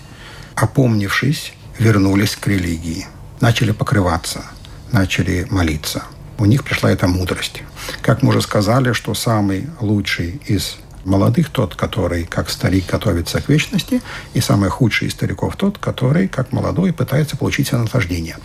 [0.55, 3.07] опомнившись, вернулись к религии,
[3.41, 4.45] начали покрываться,
[4.93, 6.05] начали молиться.
[6.39, 7.63] У них пришла эта мудрость.
[8.03, 13.49] Как мы уже сказали, что самый лучший из молодых тот, который, как старик, готовится к
[13.49, 14.03] вечности,
[14.35, 18.37] и самый худший из стариков тот, который, как молодой, пытается получить наслаждение.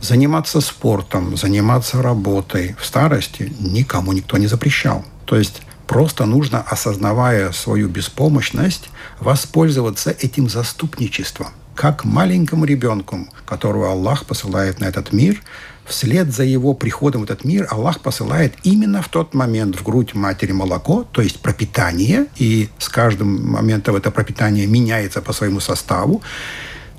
[0.00, 5.04] Заниматься спортом, заниматься работой в старости никому никто не запрещал.
[5.24, 11.48] То есть просто нужно, осознавая свою беспомощность, воспользоваться этим заступничеством.
[11.74, 15.42] Как маленькому ребенку, которого Аллах посылает на этот мир–
[15.84, 20.14] вслед за его приходом в этот мир Аллах посылает именно в тот момент в грудь
[20.14, 26.22] матери молоко, то есть пропитание, и с каждым моментом это пропитание меняется по своему составу,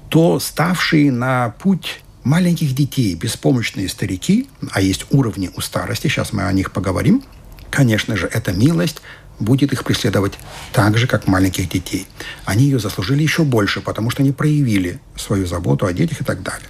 [0.09, 6.43] то ставшие на путь маленьких детей, беспомощные старики, а есть уровни у старости, сейчас мы
[6.43, 7.23] о них поговорим,
[7.69, 9.01] конечно же, это милость
[9.39, 10.33] будет их преследовать
[10.71, 12.07] так же, как маленьких детей.
[12.45, 16.43] Они ее заслужили еще больше, потому что они проявили свою заботу о детях и так
[16.43, 16.67] далее.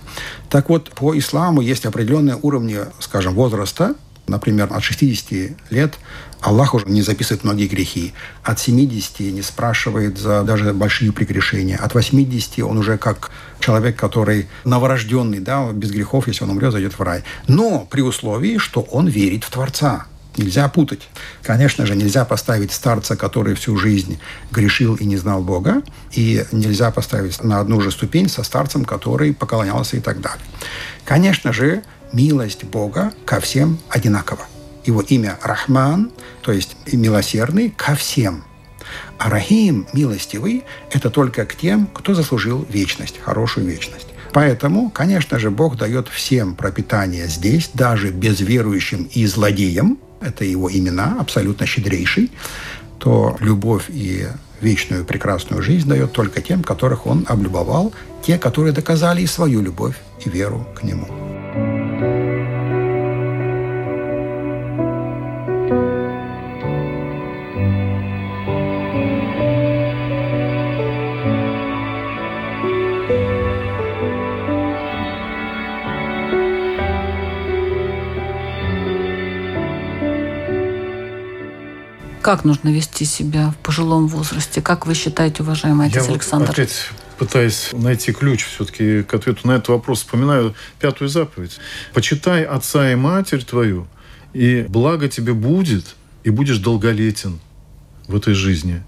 [0.50, 3.96] Так вот, по исламу есть определенные уровни, скажем, возраста,
[4.26, 5.96] Например, от 60 лет
[6.40, 8.14] Аллах уже не записывает многие грехи.
[8.44, 11.78] От 70 не спрашивает за даже большие прегрешения.
[11.78, 16.98] От 80 он уже как человек, который новорожденный, да, без грехов, если он умрет, зайдет
[16.98, 17.24] в рай.
[17.48, 20.06] Но при условии, что он верит в Творца.
[20.36, 21.08] Нельзя путать.
[21.44, 24.20] Конечно же, нельзя поставить старца, который всю жизнь
[24.52, 29.34] грешил и не знал Бога, и нельзя поставить на одну же ступень со старцем, который
[29.34, 30.44] поклонялся и так далее.
[31.06, 34.48] Конечно же, милость Бога ко всем одинакова.
[34.86, 38.44] Его имя Рахман, то есть милосердный ко всем.
[39.20, 44.08] А Рахим, милостивый, это только к тем, кто заслужил вечность, хорошую вечность.
[44.34, 51.18] Поэтому, конечно же, Бог дает всем пропитание здесь, даже безверующим и злодеям, это его имена,
[51.20, 52.32] абсолютно щедрейший,
[53.00, 54.28] то любовь и
[54.62, 57.94] вечную прекрасную жизнь дает только тем, которых он облюбовал,
[58.26, 62.23] те, которые доказали и свою любовь и веру к нему.
[82.24, 84.62] Как нужно вести себя в пожилом возрасте?
[84.62, 86.48] Как вы считаете, уважаемый отец Я Александр?
[86.48, 91.60] Вот опять пытаясь найти ключ все-таки к ответу на этот вопрос, вспоминаю пятую заповедь.
[91.94, 93.88] «Почитай отца и матерь твою,
[94.34, 97.40] и благо тебе будет, и будешь долголетен
[98.08, 98.84] в этой жизни».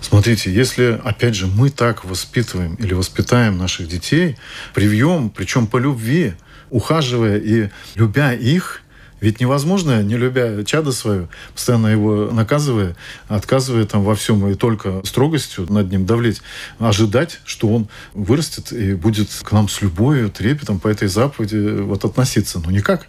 [0.00, 4.36] Смотрите, если, опять же, мы так воспитываем или воспитаем наших детей,
[4.74, 6.34] привьем, причем по любви,
[6.70, 8.81] ухаживая и любя их,
[9.22, 12.96] ведь невозможно, не любя чада свою, постоянно его наказывая,
[13.28, 16.42] отказывая там во всем и только строгостью над ним давлеть,
[16.80, 22.04] ожидать, что он вырастет и будет к нам с любовью, трепетом по этой заповеди вот
[22.04, 22.58] относиться.
[22.58, 23.06] Ну, никак.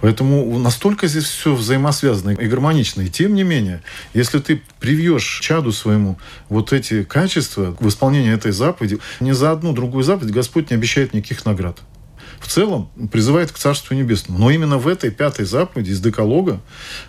[0.00, 3.02] Поэтому настолько здесь все взаимосвязано и гармонично.
[3.02, 3.82] И тем не менее,
[4.14, 6.18] если ты привьешь чаду своему
[6.48, 11.14] вот эти качества в исполнении этой заповеди, ни за одну другую заповедь Господь не обещает
[11.14, 11.80] никаких наград
[12.40, 14.38] в целом призывает к Царству Небесному.
[14.38, 16.60] Но именно в этой пятой заповеди из Деколога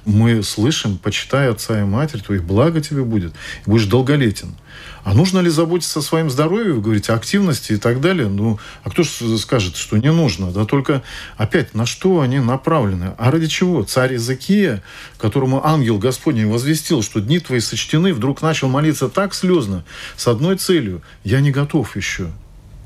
[0.05, 3.33] мы слышим, почитай отца и матерь, твоих благо тебе будет,
[3.65, 4.55] и будешь долголетен.
[5.03, 8.27] А нужно ли заботиться о своем здоровье, говорить о активности и так далее?
[8.27, 10.51] Ну, а кто же скажет, что не нужно?
[10.51, 11.03] Да только,
[11.37, 13.13] опять, на что они направлены?
[13.17, 13.83] А ради чего?
[13.83, 14.83] Царь Иезекия,
[15.17, 19.83] которому ангел Господний возвестил, что дни твои сочтены, вдруг начал молиться так слезно,
[20.15, 22.31] с одной целью– я не готов еще.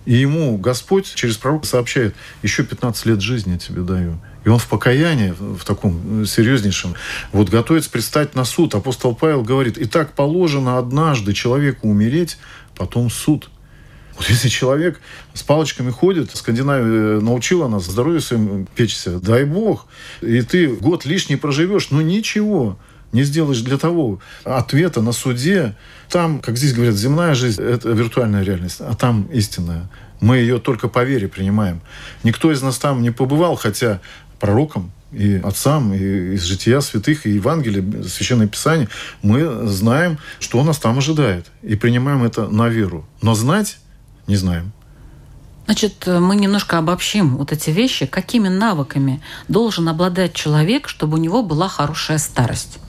[0.06, 4.20] И ему Господь через пророка сообщает, еще 15 лет жизни тебе даю.
[4.46, 6.96] И он в покаянии, в таком серьезнейшем,
[7.32, 8.76] вот готовится предстать на суд.
[8.76, 12.38] Апостол Павел говорит, и так положено однажды человеку умереть,
[12.76, 13.50] потом суд.
[14.18, 15.00] Вот если человек
[15.34, 19.88] с палочками ходит, Скандинавия научила нас здоровье своим печься, дай бог,
[20.22, 22.78] и ты год лишний проживешь, ну ничего,
[23.14, 25.76] не сделаешь для того ответа на суде.
[26.10, 29.90] Там, как здесь говорят, земная жизнь– это виртуальная реальность, а там истинная.
[30.20, 31.82] Мы ее только по вере принимаем.
[32.24, 34.02] Никто из нас там не побывал, хотя
[34.40, 38.90] пророком и отцам, и из жития святых, и Евангелия, Священное Писание,
[39.22, 41.48] мы знаем, что нас там ожидает.
[41.62, 43.06] И принимаем это на веру.
[43.22, 43.78] Но знать
[44.28, 44.72] не знаем.
[45.66, 48.06] Значит, мы немножко обобщим вот эти вещи.
[48.06, 52.80] Какими навыками должен обладать человек, чтобы у него была хорошая старость?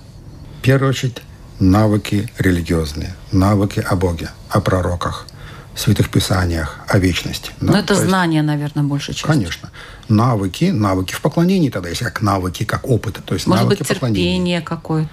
[0.65, 1.19] В первую очередь,
[1.61, 5.27] навыки религиозные, навыки о Боге, о пророках,
[5.77, 7.51] святых писаниях, о вечности.
[7.61, 7.81] Но да?
[7.81, 9.27] это знание, есть, наверное, больше часть.
[9.27, 9.71] Конечно.
[10.09, 13.23] Навыки, навыки в поклонении тогда, если как навыки, как опыт.
[13.27, 15.11] То есть Может навыки быть, терпение какое-то.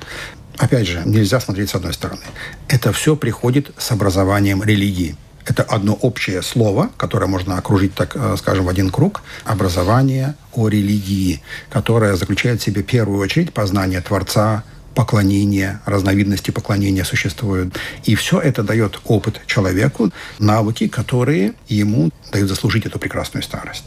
[0.58, 2.24] Опять же, нельзя смотреть с одной стороны.
[2.70, 5.18] Это все приходит с образованием религии.
[5.46, 9.22] Это одно общее слово, которое можно окружить, так э, скажем, в один круг.
[9.44, 14.64] Образование о религии, которое заключает в себе в первую очередь познание Творца,
[14.96, 17.76] поклонение, разновидности поклонения существуют.
[18.04, 23.86] И все это дает опыт человеку, навыки, которые ему дают заслужить эту прекрасную старость.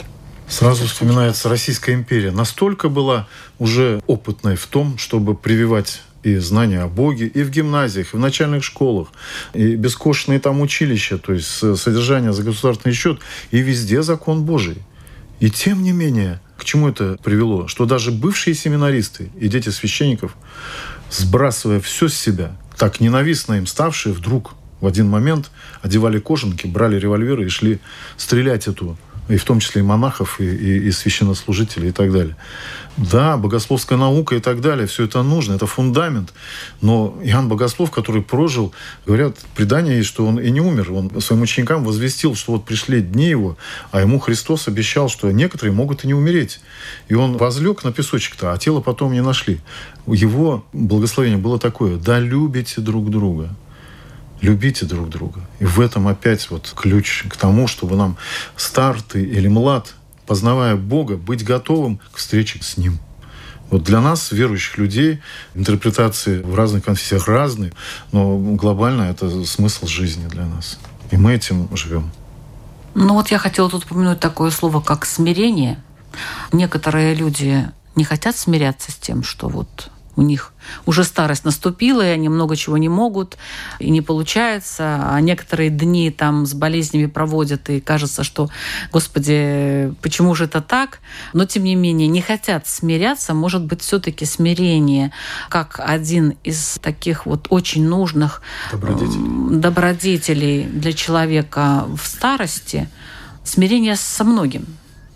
[0.48, 2.30] Сразу вспоминается Российская империя.
[2.30, 3.26] Настолько была
[3.58, 8.20] уже опытной в том, чтобы прививать и знания о Боге, и в гимназиях, и в
[8.20, 9.08] начальных школах,
[9.52, 14.78] и бескошенные там училища, то есть содержание за государственный счет, и везде закон Божий.
[15.40, 17.68] И тем не менее, к чему это привело?
[17.68, 20.36] Что даже бывшие семинаристы и дети священников,
[21.10, 25.50] сбрасывая все с себя, так ненавистно им ставшие, вдруг в один момент
[25.82, 27.80] одевали кожанки, брали револьверы и шли
[28.16, 28.96] стрелять эту
[29.28, 32.36] и в том числе и монахов, и, и, и священнослужителей и так далее.
[32.96, 36.32] Да, богословская наука и так далее, все это нужно, это фундамент.
[36.80, 38.72] Но Иоанн Богослов, который прожил,
[39.04, 40.92] говорят, предание есть, что он и не умер.
[40.92, 43.56] Он своим ученикам возвестил, что вот пришли дни его,
[43.90, 46.60] а ему Христос обещал, что некоторые могут и не умереть.
[47.08, 49.60] И он возлег на песочек-то, а тело потом не нашли.
[50.06, 53.50] Его благословение было такое, да любите друг друга
[54.44, 55.40] любите друг друга.
[55.58, 58.16] И в этом опять вот ключ к тому, чтобы нам
[58.56, 59.94] стар ты или млад,
[60.26, 62.98] познавая Бога, быть готовым к встрече с Ним.
[63.70, 65.20] Вот для нас, верующих людей,
[65.54, 67.72] интерпретации в разных конфессиях разные,
[68.12, 70.78] но глобально это смысл жизни для нас.
[71.10, 72.10] И мы этим живем.
[72.94, 75.82] Ну вот я хотела тут упомянуть такое слово, как смирение.
[76.52, 80.52] Некоторые люди не хотят смиряться с тем, что вот у них
[80.86, 83.36] уже старость наступила, и они много чего не могут,
[83.78, 85.00] и не получается.
[85.02, 88.50] А некоторые дни там с болезнями проводят, и кажется, что,
[88.92, 91.00] господи, почему же это так?
[91.32, 93.34] Но, тем не менее, не хотят смиряться.
[93.34, 95.12] Может быть, все таки смирение
[95.48, 98.42] как один из таких вот очень нужных
[98.72, 102.88] добродетелей, добродетелей для человека в старости.
[103.42, 104.66] Смирение со многим,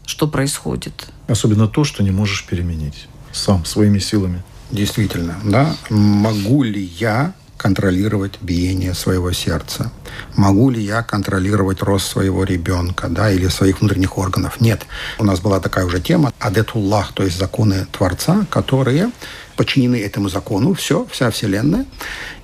[0.04, 1.08] что происходит.
[1.28, 4.42] Особенно то, что не можешь переменить сам, своими силами.
[4.70, 5.74] Действительно, да.
[5.90, 9.90] Могу ли я контролировать биение своего сердца?
[10.36, 14.60] Могу ли я контролировать рост своего ребенка, да, или своих внутренних органов?
[14.60, 14.86] Нет.
[15.18, 19.10] У нас была такая уже тема адетуллах, то есть законы Творца, которые
[19.56, 21.84] подчинены этому закону, все, вся Вселенная.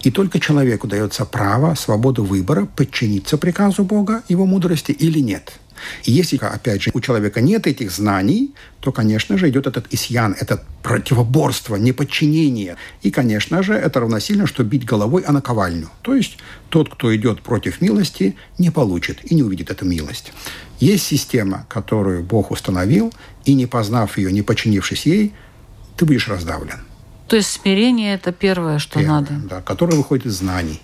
[0.03, 5.53] И только человеку дается право, свободу выбора, подчиниться приказу Бога, его мудрости или нет–
[6.05, 10.37] и если, опять же, у человека нет этих знаний, то, конечно же, идет этот исьян,
[10.39, 12.77] это противоборство, неподчинение.
[13.03, 15.89] И, конечно же, это равносильно, что бить головой о наковальню.
[16.03, 20.33] То есть тот, кто идет против милости, не получит и не увидит эту милость.
[20.81, 23.13] Есть система, которую Бог установил,
[23.45, 25.33] и не познав ее, не подчинившись ей,
[25.97, 26.81] ты будешь раздавлен.
[27.29, 29.33] То есть смирение– это первое, что первое, надо.
[29.49, 30.81] Да, которое выходит из знаний.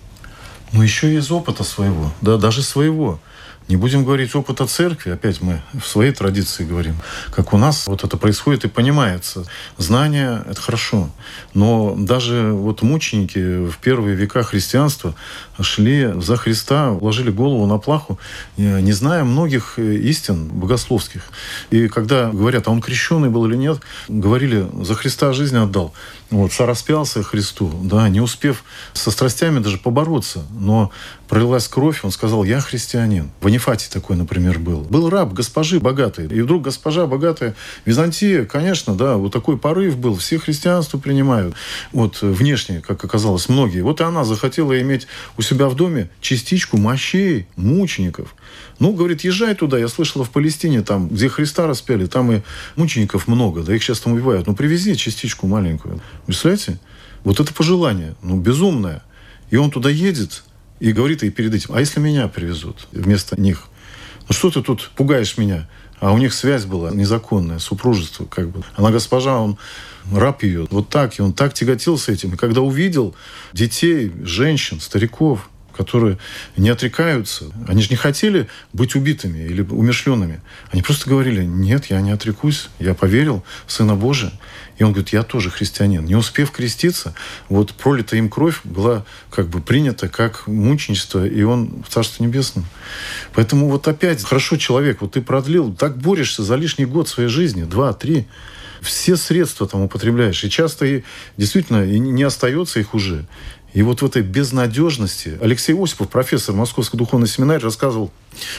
[0.71, 3.19] Ну, еще и из опыта своего, да, даже своего.
[3.67, 6.95] Не будем говорить опыта церкви, опять мы в своей традиции говорим,
[7.33, 9.45] как у нас вот это происходит и понимается.
[9.77, 11.09] Знание– это хорошо,
[11.53, 15.15] но даже вот мученики в первые века христианства
[15.61, 18.19] шли за Христа, ложили голову на плаху,
[18.57, 21.23] не зная многих истин богословских.
[21.69, 25.93] И когда говорят, а он крещенный был или нет, говорили, за Христа жизнь отдал.
[26.29, 30.91] Вот, сораспялся Христу, да, не успев со страстями даже побороться, но
[31.27, 33.31] пролилась кровь, он сказал, я христианин.
[33.41, 34.79] В Анифате такой, например, был.
[34.79, 36.25] Был раб госпожи богатой.
[36.27, 41.53] И вдруг госпожа богатая, Византия, конечно, да, вот такой порыв был, все христианство принимают.
[41.91, 43.81] Вот внешне, как оказалось, многие.
[43.81, 48.35] Вот и она захотела иметь у себя в доме частичку мощей мучеников.
[48.79, 49.77] Ну, говорит, езжай туда.
[49.77, 52.41] Я слышала, в Палестине, там, где Христа распяли, там и
[52.77, 54.47] мучеников много, да их сейчас там убивают.
[54.47, 55.99] Ну, привези частичку маленькую.
[56.25, 56.79] Представляете?
[57.25, 59.03] Вот это пожелание, ну, безумное.
[59.49, 60.45] И он туда едет,
[60.81, 63.67] и говорит ей перед этим, а если меня привезут вместо них?
[64.27, 65.69] Ну что ты тут пугаешь меня?
[65.99, 68.63] А у них связь была незаконная, супружество как бы.
[68.75, 69.57] Она госпожа, он
[70.11, 70.67] раб ее.
[70.71, 72.33] Вот так, и он так тяготился этим.
[72.33, 73.15] И когда увидел
[73.53, 76.17] детей, женщин, стариков, которые
[76.57, 77.45] не отрекаются.
[77.67, 80.41] Они же не хотели быть убитыми или умершленными.
[80.71, 84.31] Они просто говорили, нет, я не отрекусь, я поверил в Сына Божия.
[84.81, 86.03] И он говорит, я тоже христианин.
[86.05, 87.13] Не успев креститься,
[87.49, 92.65] вот пролитая им кровь была как бы принята как мученичество, и он в Царстве Небесном.
[93.35, 97.61] Поэтому вот опять, хорошо человек, вот ты продлил, так борешься за лишний год своей жизни,
[97.63, 98.25] два, три,
[98.81, 100.43] все средства там употребляешь.
[100.43, 101.03] И часто и
[101.37, 103.27] действительно и не остается их уже.
[103.73, 108.11] И вот в этой безнадежности Алексей Осипов, профессор Московской духовной семинарии, рассказывал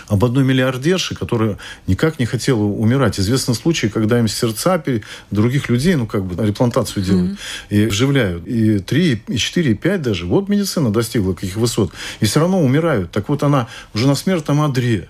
[0.08, 3.20] об одной миллиардерше, которая никак не хотела умирать.
[3.20, 4.82] Известны случаи, когда им сердца
[5.30, 7.36] других людей, ну, как бы, реплантацию делают, mm-hmm.
[7.70, 8.46] и вживляют.
[8.46, 10.26] И 3, и 4, и 5 даже.
[10.26, 11.92] Вот медицина достигла каких высот.
[12.20, 13.10] И все равно умирают.
[13.10, 15.08] Так вот она уже на смертном одре,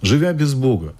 [0.00, 0.94] живя без Бога,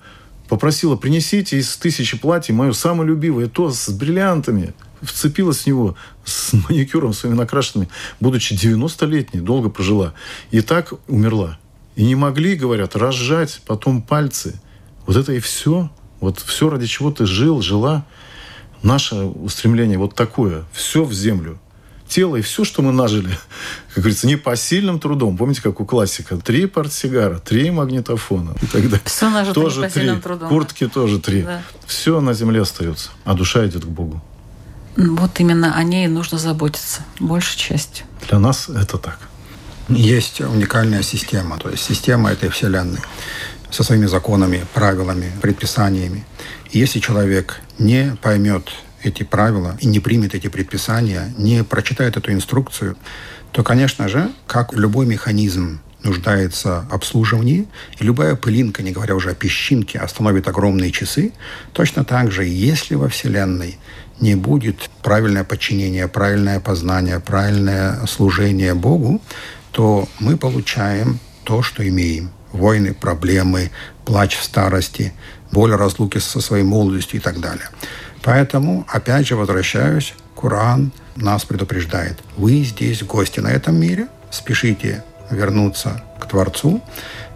[0.48, 6.52] попросила, принесите из тысячи платьев мое самое любимое, то с бриллиантами– вцепилась в него с
[6.68, 7.88] маникюром своими накрашенными,
[8.20, 10.14] будучи 90-летней, долго прожила.
[10.50, 11.58] И так умерла.
[11.96, 14.60] И не могли, говорят, разжать потом пальцы.
[15.06, 15.90] Вот это и все.
[16.20, 18.04] Вот все, ради чего ты жил, жила.
[18.82, 20.64] Наше устремление вот такое.
[20.72, 21.58] Все в землю.
[22.10, 23.28] Тело и все, что мы нажили,
[23.94, 25.36] как говорится, непосильным трудом.
[25.36, 26.36] Помните, как у классика?
[26.38, 29.00] Три портсигара, три магнитофона и так далее.
[29.04, 30.10] Все нажито тоже три.
[30.16, 30.48] Трудом.
[30.48, 31.42] Куртки тоже три.
[31.42, 31.62] Да.
[31.86, 34.20] Все на земле остается, а душа идет к Богу.
[35.08, 38.04] Вот именно о ней нужно заботиться, большей частью.
[38.28, 39.18] Для нас это так.
[39.88, 43.00] Есть уникальная система, то есть система этой Вселенной
[43.70, 46.26] со своими законами, правилами, предписаниями.
[46.70, 48.68] И если человек не поймет
[49.02, 52.96] эти правила и не примет эти предписания, не прочитает эту инструкцию,
[53.52, 57.66] то, конечно же, как любой механизм нуждается в обслуживании,
[57.98, 61.32] и любая пылинка, не говоря уже о песчинке, остановит огромные часы,
[61.72, 63.78] точно так же, если во Вселенной
[64.20, 69.20] не будет правильное подчинение, правильное познание, правильное служение Богу,
[69.72, 72.30] то мы получаем то, что имеем.
[72.52, 73.70] Войны, проблемы,
[74.04, 75.12] плач в старости,
[75.52, 77.68] боль разлуки со своей молодостью и так далее.
[78.22, 82.18] Поэтому, опять же, возвращаюсь, Коран нас предупреждает.
[82.36, 86.80] Вы здесь гости на этом мире, спешите вернуться к Творцу,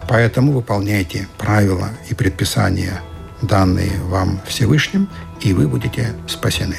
[0.07, 3.01] поэтому выполняйте правила и предписания,
[3.41, 5.09] данные вам Всевышним,
[5.41, 6.77] и вы будете спасены.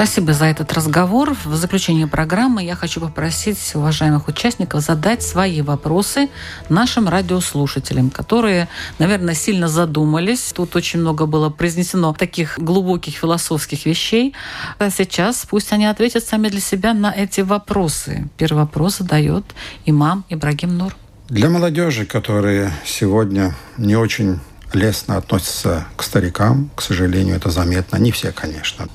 [0.00, 1.36] Спасибо за этот разговор.
[1.44, 6.30] В заключение программы я хочу попросить уважаемых участников задать свои вопросы
[6.70, 10.54] нашим радиослушателям, которые, наверное, сильно задумались.
[10.54, 14.34] Тут очень много было произнесено таких глубоких философских вещей.
[14.78, 18.26] А сейчас пусть они ответят сами для себя на эти вопросы.
[18.38, 19.44] Первый вопрос задает
[19.84, 20.96] имам Ибрагим Нур.
[21.28, 24.40] Для молодежи, которые сегодня не очень
[24.72, 27.98] лестно относятся к старикам, к сожалению, это заметно.
[27.98, 28.88] Не все, конечно.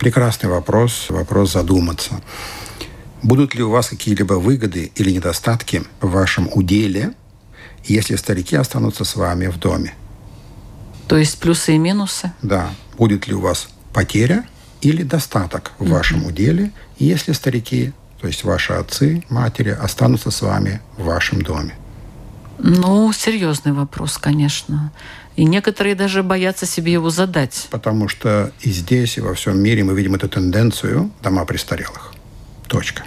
[0.00, 2.22] Прекрасный вопрос, вопрос задуматься.
[3.22, 7.12] Будут ли у вас какие-либо выгоды или недостатки в вашем уделе,
[7.84, 9.92] если старики останутся с вами в доме?
[11.06, 12.32] То есть плюсы и минусы?
[12.40, 12.70] Да.
[12.96, 14.46] Будет ли у вас потеря
[14.80, 15.90] или достаток в mm-hmm.
[15.90, 17.92] вашем уделе, если старики,
[18.22, 21.74] то есть ваши отцы, матери, останутся с вами в вашем доме?
[22.58, 24.92] Ну, серьезный вопрос, конечно.
[25.36, 27.68] И некоторые даже боятся себе его задать.
[27.70, 32.12] Потому что и здесь, и во всем мире мы видим эту тенденцию дома престарелых.
[32.68, 33.04] Точка.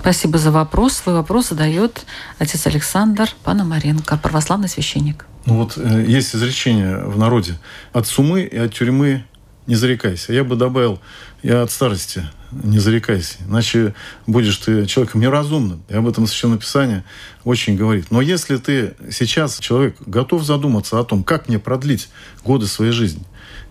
[0.00, 0.94] Спасибо за вопрос.
[0.94, 2.04] Свой вопрос задает
[2.38, 5.26] отец Александр Пономаренко, православный священник.
[5.46, 7.54] Ну вот э, есть изречение в народе
[7.92, 9.24] «от сумы и от тюрьмы
[9.68, 10.32] не зарекайся».
[10.32, 10.98] Я бы добавил
[11.42, 13.94] «и от старости не зарекайся, иначе
[14.26, 15.82] будешь ты человеком неразумным.
[15.88, 17.04] И об этом Священное Писание
[17.44, 18.10] очень говорит.
[18.10, 22.08] Но если ты сейчас, человек, готов задуматься о том, как мне продлить
[22.44, 23.24] годы своей жизни,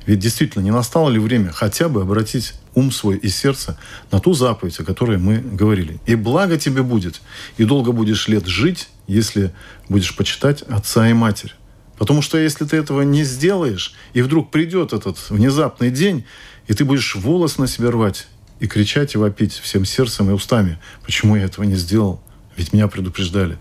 [0.05, 3.77] ведь действительно не настало ли время хотя бы обратить ум свой и сердце
[4.11, 5.99] на ту заповедь, о которой мы говорили.
[6.05, 7.21] И благо тебе будет,
[7.57, 9.53] и долго будешь лет жить, если
[9.89, 11.53] будешь почитать отца и матерь.
[11.97, 16.25] Потому что если ты этого не сделаешь, и вдруг придет этот внезапный день,
[16.67, 18.27] и ты будешь волос на себе рвать,
[18.61, 20.77] и кричать и вопить всем сердцем и устами.
[21.03, 22.21] Почему я этого не сделал?
[22.55, 23.57] Ведь меня предупреждали.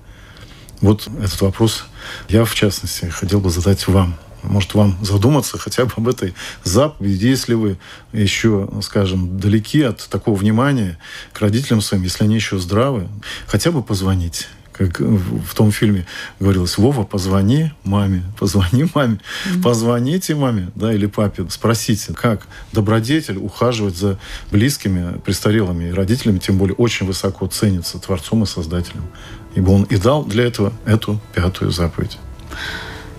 [0.82, 1.84] Вот этот вопрос
[2.28, 4.16] я, в частности, хотел бы задать вам.
[4.42, 6.34] Может, вам задуматься хотя бы об этой
[6.64, 7.78] заповеди, если вы
[8.12, 10.98] еще, скажем, далеки от такого внимания
[11.32, 13.08] к родителям своим, если они еще здравы,
[13.46, 14.48] хотя бы позвонить
[14.80, 16.06] как в том фильме
[16.40, 19.62] говорилось, Вова, позвони маме, позвони маме, mm-hmm.
[19.62, 24.18] позвоните маме, да, или папе, спросите, как добродетель ухаживать за
[24.50, 29.04] близкими, престарелыми и родителями, тем более очень высоко ценится Творцом и Создателем.
[29.54, 32.18] Ибо он и дал для этого эту пятую заповедь.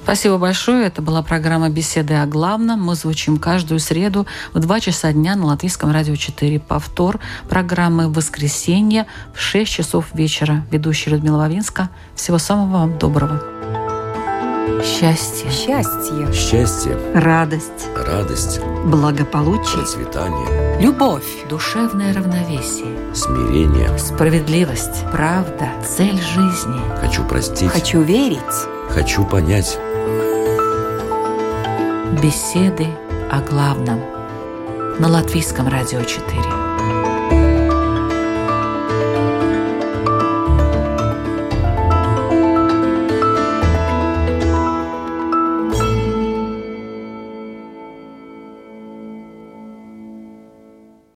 [0.04, 0.88] Спасибо большое.
[0.88, 2.82] Это была программа «Беседы о главном».
[2.84, 6.60] Мы звучим каждую среду в 2 часа дня на Латвийском радио 4.
[6.60, 10.66] Повтор программы в воскресенье в 6 часов вечера.
[10.72, 11.90] Ведущая Людмила Вавинска.
[12.16, 13.42] Всего самого вам доброго.
[14.84, 15.52] Счастье.
[15.52, 16.34] Счастье.
[16.34, 16.98] Счастье.
[17.14, 17.88] Радость.
[17.96, 18.60] Радость.
[18.86, 19.82] Благополучие.
[19.82, 20.82] Процветание.
[20.82, 21.46] Любовь.
[21.48, 23.14] Душевное равновесие.
[23.14, 23.96] Смирение.
[24.00, 25.06] Справедливость.
[25.12, 25.70] Правда.
[25.88, 26.82] Цель жизни.
[27.00, 27.70] Хочу простить.
[27.70, 28.40] Хочу верить.
[28.90, 29.78] Хочу понять.
[32.20, 32.88] Беседы
[33.32, 34.02] о главном
[35.00, 36.61] на Латвийском радио 4.